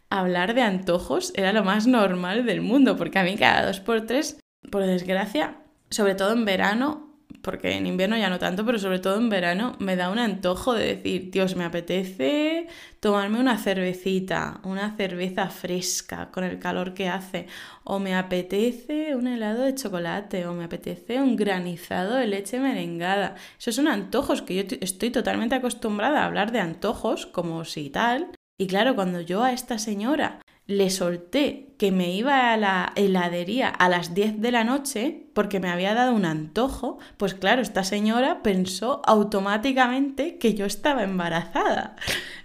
hablar 0.09 0.53
de 0.53 0.61
antojos 0.61 1.33
era 1.35 1.53
lo 1.53 1.63
más 1.63 1.87
normal 1.87 2.45
del 2.45 2.61
mundo, 2.61 2.95
porque 2.97 3.19
a 3.19 3.23
mí 3.23 3.35
cada 3.35 3.65
dos 3.65 3.79
por 3.79 4.05
tres, 4.05 4.39
por 4.71 4.85
desgracia, 4.85 5.57
sobre 5.89 6.15
todo 6.15 6.33
en 6.33 6.45
verano, 6.45 7.08
porque 7.41 7.71
en 7.73 7.87
invierno 7.87 8.17
ya 8.17 8.29
no 8.29 8.39
tanto, 8.39 8.65
pero 8.65 8.79
sobre 8.79 8.99
todo 8.99 9.17
en 9.17 9.29
verano 9.29 9.75
me 9.79 9.95
da 9.95 10.09
un 10.09 10.19
antojo 10.19 10.73
de 10.73 10.95
decir, 10.95 11.31
Dios, 11.31 11.55
me 11.55 11.63
apetece 11.63 12.67
tomarme 12.99 13.39
una 13.39 13.57
cervecita, 13.57 14.59
una 14.63 14.95
cerveza 14.97 15.49
fresca 15.49 16.31
con 16.31 16.43
el 16.43 16.59
calor 16.59 16.93
que 16.93 17.07
hace, 17.07 17.47
o 17.83 17.99
me 17.99 18.15
apetece 18.15 19.15
un 19.15 19.27
helado 19.27 19.63
de 19.63 19.75
chocolate, 19.75 20.45
o 20.47 20.53
me 20.53 20.65
apetece 20.65 21.21
un 21.21 21.35
granizado 21.35 22.15
de 22.15 22.27
leche 22.27 22.59
merengada. 22.59 23.35
Esos 23.57 23.75
son 23.75 23.87
antojos 23.87 24.41
que 24.41 24.55
yo 24.55 24.77
estoy 24.81 25.11
totalmente 25.11 25.55
acostumbrada 25.55 26.21
a 26.21 26.25
hablar 26.25 26.51
de 26.51 26.59
antojos 26.59 27.25
como 27.25 27.63
si 27.63 27.89
tal. 27.89 28.31
Y 28.57 28.67
claro, 28.67 28.95
cuando 28.95 29.21
yo 29.21 29.43
a 29.43 29.53
esta 29.53 29.77
señora 29.79 30.39
le 30.69 30.91
solté 30.91 31.73
que 31.79 31.91
me 31.91 32.13
iba 32.13 32.53
a 32.53 32.57
la 32.57 32.93
heladería 32.95 33.69
a 33.69 33.89
las 33.89 34.13
10 34.13 34.39
de 34.39 34.51
la 34.51 34.63
noche 34.63 35.25
porque 35.33 35.59
me 35.59 35.67
había 35.67 35.95
dado 35.95 36.13
un 36.13 36.25
antojo, 36.25 36.99
pues 37.17 37.33
claro, 37.33 37.63
esta 37.63 37.83
señora 37.83 38.43
pensó 38.43 39.01
automáticamente 39.07 40.37
que 40.37 40.53
yo 40.53 40.67
estaba 40.67 41.03
embarazada. 41.03 41.95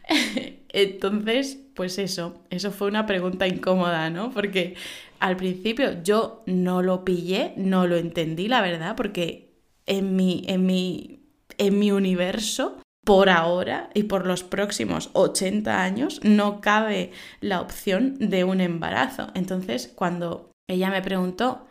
Entonces, 0.70 1.58
pues 1.74 1.98
eso, 1.98 2.40
eso 2.48 2.70
fue 2.70 2.88
una 2.88 3.04
pregunta 3.04 3.46
incómoda, 3.46 4.08
¿no? 4.08 4.30
Porque 4.30 4.74
al 5.20 5.36
principio 5.36 6.02
yo 6.02 6.42
no 6.46 6.80
lo 6.80 7.04
pillé, 7.04 7.52
no 7.58 7.86
lo 7.86 7.96
entendí, 7.96 8.48
la 8.48 8.62
verdad, 8.62 8.96
porque 8.96 9.52
en 9.84 10.16
mi, 10.16 10.44
en 10.48 10.64
mi, 10.64 11.20
en 11.58 11.78
mi 11.78 11.92
universo 11.92 12.78
por 13.04 13.28
ahora 13.28 13.90
y 13.94 14.04
por 14.04 14.26
los 14.26 14.42
próximos 14.42 15.10
80 15.12 15.82
años 15.82 16.20
no 16.22 16.60
cabe 16.60 17.12
la 17.40 17.60
opción 17.60 18.16
de 18.18 18.44
un 18.44 18.60
embarazo. 18.60 19.28
Entonces, 19.34 19.92
cuando 19.94 20.50
ella 20.68 20.90
me 20.90 21.02
preguntó 21.02 21.66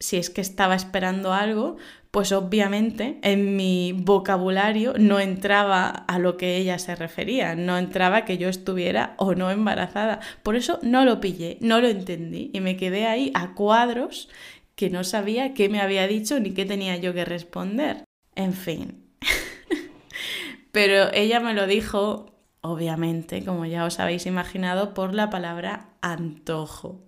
si 0.00 0.16
es 0.16 0.30
que 0.30 0.40
estaba 0.40 0.74
esperando 0.74 1.32
algo, 1.32 1.76
pues 2.10 2.32
obviamente 2.32 3.18
en 3.22 3.56
mi 3.56 3.92
vocabulario 3.92 4.94
no 4.98 5.20
entraba 5.20 5.88
a 5.88 6.18
lo 6.18 6.36
que 6.36 6.56
ella 6.56 6.78
se 6.78 6.94
refería, 6.94 7.54
no 7.54 7.76
entraba 7.76 8.24
que 8.24 8.38
yo 8.38 8.48
estuviera 8.48 9.14
o 9.18 9.34
no 9.34 9.50
embarazada. 9.50 10.20
Por 10.42 10.56
eso 10.56 10.78
no 10.82 11.04
lo 11.04 11.20
pillé, 11.20 11.58
no 11.60 11.80
lo 11.80 11.88
entendí 11.88 12.50
y 12.52 12.60
me 12.60 12.76
quedé 12.76 13.06
ahí 13.06 13.30
a 13.34 13.54
cuadros 13.54 14.28
que 14.76 14.90
no 14.90 15.02
sabía 15.02 15.54
qué 15.54 15.68
me 15.68 15.80
había 15.80 16.06
dicho 16.06 16.38
ni 16.38 16.52
qué 16.52 16.64
tenía 16.64 16.96
yo 16.96 17.12
que 17.12 17.24
responder. 17.24 18.04
En 18.36 18.52
fin, 18.52 19.07
pero 20.72 21.12
ella 21.12 21.40
me 21.40 21.54
lo 21.54 21.66
dijo, 21.66 22.26
obviamente, 22.60 23.44
como 23.44 23.66
ya 23.66 23.84
os 23.84 24.00
habéis 24.00 24.26
imaginado, 24.26 24.94
por 24.94 25.14
la 25.14 25.30
palabra 25.30 25.90
antojo. 26.00 27.00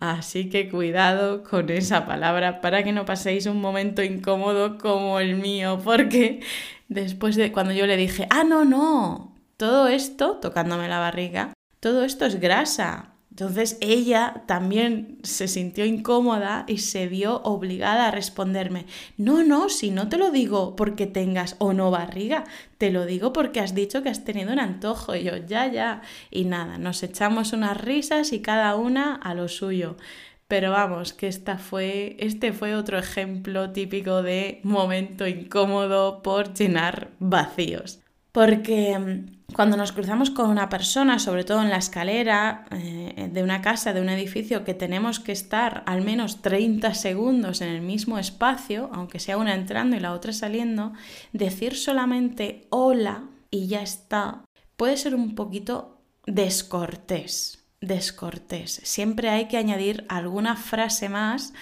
Así 0.00 0.50
que 0.50 0.68
cuidado 0.68 1.42
con 1.42 1.70
esa 1.70 2.04
palabra 2.06 2.60
para 2.60 2.82
que 2.84 2.92
no 2.92 3.04
paséis 3.04 3.46
un 3.46 3.60
momento 3.60 4.02
incómodo 4.02 4.78
como 4.78 5.20
el 5.20 5.36
mío, 5.36 5.80
porque 5.82 6.40
después 6.88 7.36
de 7.36 7.52
cuando 7.52 7.72
yo 7.72 7.86
le 7.86 7.96
dije, 7.96 8.26
ah, 8.30 8.44
no, 8.44 8.64
no, 8.64 9.34
todo 9.56 9.88
esto, 9.88 10.36
tocándome 10.36 10.88
la 10.88 10.98
barriga, 10.98 11.52
todo 11.80 12.04
esto 12.04 12.26
es 12.26 12.40
grasa, 12.40 13.15
entonces 13.36 13.76
ella 13.82 14.44
también 14.46 15.18
se 15.22 15.46
sintió 15.46 15.84
incómoda 15.84 16.64
y 16.66 16.78
se 16.78 17.06
vio 17.06 17.42
obligada 17.42 18.08
a 18.08 18.10
responderme, 18.10 18.86
no, 19.18 19.44
no, 19.44 19.68
si 19.68 19.90
no 19.90 20.08
te 20.08 20.16
lo 20.16 20.30
digo 20.30 20.74
porque 20.74 21.06
tengas 21.06 21.54
o 21.58 21.74
no 21.74 21.90
barriga, 21.90 22.44
te 22.78 22.90
lo 22.90 23.04
digo 23.04 23.34
porque 23.34 23.60
has 23.60 23.74
dicho 23.74 24.02
que 24.02 24.08
has 24.08 24.24
tenido 24.24 24.54
un 24.54 24.58
antojo. 24.58 25.14
Y 25.14 25.24
yo, 25.24 25.36
ya, 25.36 25.70
ya. 25.70 26.00
Y 26.30 26.46
nada, 26.46 26.78
nos 26.78 27.02
echamos 27.02 27.52
unas 27.52 27.78
risas 27.78 28.32
y 28.32 28.40
cada 28.40 28.74
una 28.74 29.14
a 29.16 29.34
lo 29.34 29.48
suyo. 29.48 29.98
Pero 30.48 30.70
vamos, 30.70 31.12
que 31.12 31.28
esta 31.28 31.58
fue, 31.58 32.16
este 32.18 32.54
fue 32.54 32.74
otro 32.74 32.98
ejemplo 32.98 33.70
típico 33.70 34.22
de 34.22 34.60
momento 34.62 35.26
incómodo 35.26 36.22
por 36.22 36.54
llenar 36.54 37.10
vacíos. 37.18 38.00
Porque 38.36 38.98
mm, 38.98 39.54
cuando 39.54 39.78
nos 39.78 39.92
cruzamos 39.92 40.28
con 40.28 40.50
una 40.50 40.68
persona, 40.68 41.18
sobre 41.18 41.44
todo 41.44 41.62
en 41.62 41.70
la 41.70 41.78
escalera 41.78 42.66
eh, 42.70 43.30
de 43.32 43.42
una 43.42 43.62
casa, 43.62 43.94
de 43.94 44.02
un 44.02 44.10
edificio, 44.10 44.62
que 44.62 44.74
tenemos 44.74 45.20
que 45.20 45.32
estar 45.32 45.82
al 45.86 46.02
menos 46.02 46.42
30 46.42 46.92
segundos 46.92 47.62
en 47.62 47.70
el 47.70 47.80
mismo 47.80 48.18
espacio, 48.18 48.90
aunque 48.92 49.20
sea 49.20 49.38
una 49.38 49.54
entrando 49.54 49.96
y 49.96 50.00
la 50.00 50.12
otra 50.12 50.34
saliendo, 50.34 50.92
decir 51.32 51.76
solamente 51.76 52.66
hola 52.68 53.24
y 53.50 53.68
ya 53.68 53.80
está, 53.80 54.44
puede 54.76 54.98
ser 54.98 55.14
un 55.14 55.34
poquito 55.34 56.02
descortés. 56.26 57.64
Descortés. 57.80 58.82
Siempre 58.84 59.30
hay 59.30 59.48
que 59.48 59.56
añadir 59.56 60.04
alguna 60.10 60.56
frase 60.56 61.08
más 61.08 61.54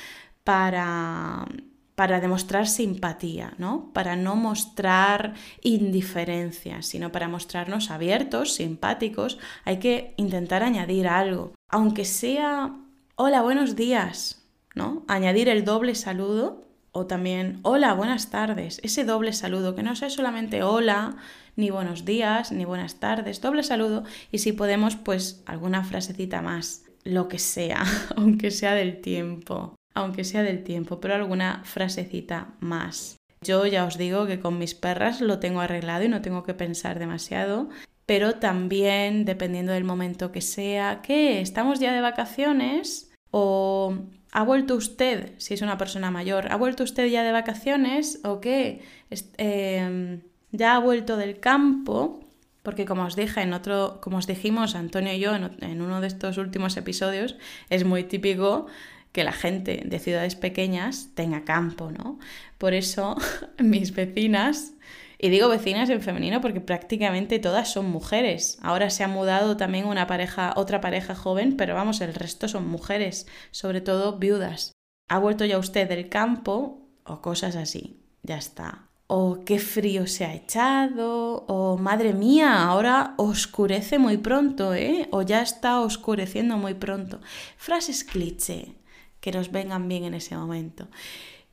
para 0.42 1.46
para 1.94 2.20
demostrar 2.20 2.66
simpatía, 2.66 3.54
¿no? 3.58 3.90
Para 3.92 4.16
no 4.16 4.34
mostrar 4.34 5.34
indiferencia, 5.62 6.82
sino 6.82 7.12
para 7.12 7.28
mostrarnos 7.28 7.90
abiertos, 7.90 8.54
simpáticos, 8.54 9.38
hay 9.64 9.78
que 9.78 10.14
intentar 10.16 10.62
añadir 10.62 11.06
algo, 11.06 11.54
aunque 11.68 12.04
sea 12.04 12.74
hola, 13.16 13.42
buenos 13.42 13.76
días, 13.76 14.44
¿no? 14.74 15.04
Añadir 15.06 15.48
el 15.48 15.64
doble 15.64 15.94
saludo 15.94 16.64
o 16.90 17.06
también 17.06 17.60
hola, 17.62 17.94
buenas 17.94 18.30
tardes, 18.30 18.80
ese 18.82 19.04
doble 19.04 19.32
saludo 19.32 19.74
que 19.76 19.82
no 19.84 19.94
sea 19.94 20.10
solamente 20.10 20.62
hola, 20.64 21.16
ni 21.56 21.70
buenos 21.70 22.04
días, 22.04 22.50
ni 22.50 22.64
buenas 22.64 22.96
tardes, 22.96 23.40
doble 23.40 23.62
saludo 23.62 24.02
y 24.32 24.38
si 24.38 24.52
podemos 24.52 24.96
pues 24.96 25.42
alguna 25.46 25.84
frasecita 25.84 26.42
más, 26.42 26.84
lo 27.04 27.28
que 27.28 27.38
sea, 27.38 27.84
aunque 28.16 28.50
sea 28.50 28.74
del 28.74 29.00
tiempo 29.00 29.76
aunque 29.94 30.24
sea 30.24 30.42
del 30.42 30.64
tiempo, 30.64 31.00
pero 31.00 31.14
alguna 31.14 31.62
frasecita 31.64 32.54
más. 32.60 33.16
Yo 33.40 33.66
ya 33.66 33.84
os 33.84 33.98
digo 33.98 34.26
que 34.26 34.40
con 34.40 34.58
mis 34.58 34.74
perras 34.74 35.20
lo 35.20 35.38
tengo 35.38 35.60
arreglado 35.60 36.04
y 36.04 36.08
no 36.08 36.22
tengo 36.22 36.42
que 36.42 36.54
pensar 36.54 36.98
demasiado, 36.98 37.68
pero 38.06 38.34
también 38.34 39.24
dependiendo 39.24 39.72
del 39.72 39.84
momento 39.84 40.32
que 40.32 40.40
sea, 40.40 41.00
¿qué? 41.02 41.40
¿Estamos 41.40 41.78
ya 41.78 41.92
de 41.92 42.00
vacaciones? 42.00 43.12
¿O 43.30 43.94
ha 44.32 44.42
vuelto 44.42 44.74
usted, 44.74 45.34
si 45.38 45.54
es 45.54 45.62
una 45.62 45.78
persona 45.78 46.10
mayor, 46.10 46.50
¿ha 46.50 46.56
vuelto 46.56 46.84
usted 46.84 47.06
ya 47.06 47.22
de 47.22 47.32
vacaciones? 47.32 48.20
¿O 48.24 48.40
qué? 48.40 48.82
Em, 49.36 50.22
¿Ya 50.50 50.76
ha 50.76 50.78
vuelto 50.78 51.16
del 51.16 51.40
campo? 51.40 52.20
Porque 52.62 52.84
como 52.84 53.04
os 53.04 53.16
dije 53.16 53.42
en 53.42 53.52
otro, 53.52 54.00
como 54.00 54.18
os 54.18 54.26
dijimos 54.26 54.74
Antonio 54.74 55.12
y 55.12 55.18
yo 55.18 55.34
en 55.34 55.82
uno 55.82 56.00
de 56.00 56.06
estos 56.06 56.38
últimos 56.38 56.76
episodios, 56.76 57.36
es 57.68 57.84
muy 57.84 58.04
típico 58.04 58.66
que 59.14 59.22
la 59.22 59.32
gente 59.32 59.80
de 59.84 59.98
ciudades 60.00 60.34
pequeñas 60.34 61.10
tenga 61.14 61.44
campo, 61.44 61.92
¿no? 61.92 62.18
Por 62.58 62.74
eso 62.74 63.16
mis 63.60 63.94
vecinas, 63.94 64.72
y 65.18 65.28
digo 65.28 65.48
vecinas 65.48 65.88
en 65.88 66.02
femenino 66.02 66.40
porque 66.40 66.60
prácticamente 66.60 67.38
todas 67.38 67.72
son 67.72 67.88
mujeres. 67.88 68.58
Ahora 68.60 68.90
se 68.90 69.04
ha 69.04 69.08
mudado 69.08 69.56
también 69.56 69.86
una 69.86 70.08
pareja, 70.08 70.52
otra 70.56 70.80
pareja 70.80 71.14
joven, 71.14 71.56
pero 71.56 71.76
vamos, 71.76 72.00
el 72.00 72.12
resto 72.12 72.48
son 72.48 72.66
mujeres, 72.66 73.28
sobre 73.52 73.80
todo 73.80 74.18
viudas. 74.18 74.72
¿Ha 75.08 75.20
vuelto 75.20 75.44
ya 75.44 75.58
usted 75.58 75.88
del 75.88 76.08
campo? 76.08 76.88
O 77.04 77.22
cosas 77.22 77.54
así. 77.54 78.02
Ya 78.24 78.36
está. 78.36 78.88
O 79.06 79.44
qué 79.44 79.60
frío 79.60 80.08
se 80.08 80.24
ha 80.24 80.34
echado, 80.34 81.44
o 81.46 81.78
madre 81.78 82.14
mía, 82.14 82.64
ahora 82.64 83.14
oscurece 83.16 84.00
muy 84.00 84.16
pronto, 84.16 84.74
¿eh? 84.74 85.06
O 85.12 85.22
ya 85.22 85.40
está 85.40 85.78
oscureciendo 85.80 86.56
muy 86.56 86.74
pronto. 86.74 87.20
Frases 87.56 88.02
cliché 88.02 88.74
que 89.24 89.32
nos 89.32 89.50
vengan 89.50 89.88
bien 89.88 90.04
en 90.04 90.12
ese 90.12 90.36
momento. 90.36 90.86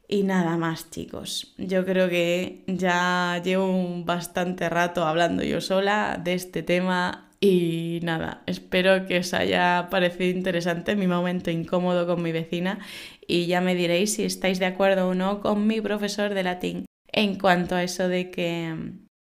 Y 0.05 0.23
nada 0.23 0.57
más, 0.57 0.89
chicos. 0.89 1.53
Yo 1.57 1.85
creo 1.85 2.09
que 2.09 2.65
ya 2.67 3.41
llevo 3.45 4.03
bastante 4.03 4.67
rato 4.67 5.05
hablando 5.05 5.41
yo 5.41 5.61
sola 5.61 6.19
de 6.21 6.33
este 6.33 6.63
tema 6.63 7.29
y 7.39 8.01
nada, 8.03 8.43
espero 8.45 9.05
que 9.05 9.19
os 9.19 9.33
haya 9.33 9.87
parecido 9.89 10.37
interesante 10.37 10.97
mi 10.97 11.07
momento 11.07 11.49
incómodo 11.49 12.05
con 12.05 12.21
mi 12.21 12.33
vecina 12.33 12.79
y 13.25 13.45
ya 13.45 13.61
me 13.61 13.73
diréis 13.73 14.15
si 14.15 14.25
estáis 14.25 14.59
de 14.59 14.65
acuerdo 14.65 15.07
o 15.07 15.15
no 15.15 15.39
con 15.39 15.65
mi 15.65 15.79
profesor 15.79 16.33
de 16.33 16.43
latín 16.43 16.85
en 17.07 17.39
cuanto 17.39 17.75
a 17.75 17.83
eso 17.83 18.09
de 18.09 18.31
que, 18.31 18.75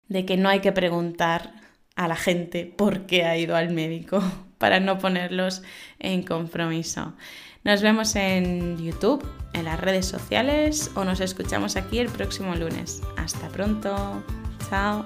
de 0.07 0.25
que 0.25 0.37
no 0.37 0.49
hay 0.49 0.61
que 0.61 0.71
preguntar 0.71 1.53
a 1.97 2.07
la 2.07 2.17
gente 2.17 2.65
por 2.65 3.07
qué 3.07 3.25
ha 3.25 3.37
ido 3.37 3.57
al 3.57 3.71
médico 3.71 4.23
para 4.59 4.79
no 4.79 4.99
ponerlos 4.99 5.63
en 5.99 6.23
compromiso. 6.23 7.17
Nos 7.67 7.83
vemos 7.83 8.15
en 8.15 8.79
YouTube, 8.79 9.27
en 9.53 9.65
las 9.65 9.81
redes 9.81 10.07
sociales 10.07 10.93
o 10.95 11.05
nos 11.05 11.19
escuchamos 11.19 11.75
aquí 11.75 11.99
el 11.99 12.09
próximo 12.09 12.55
lunes. 12.55 13.03
Hasta 13.17 13.49
pronto. 13.49 14.23
Chao. 14.71 15.05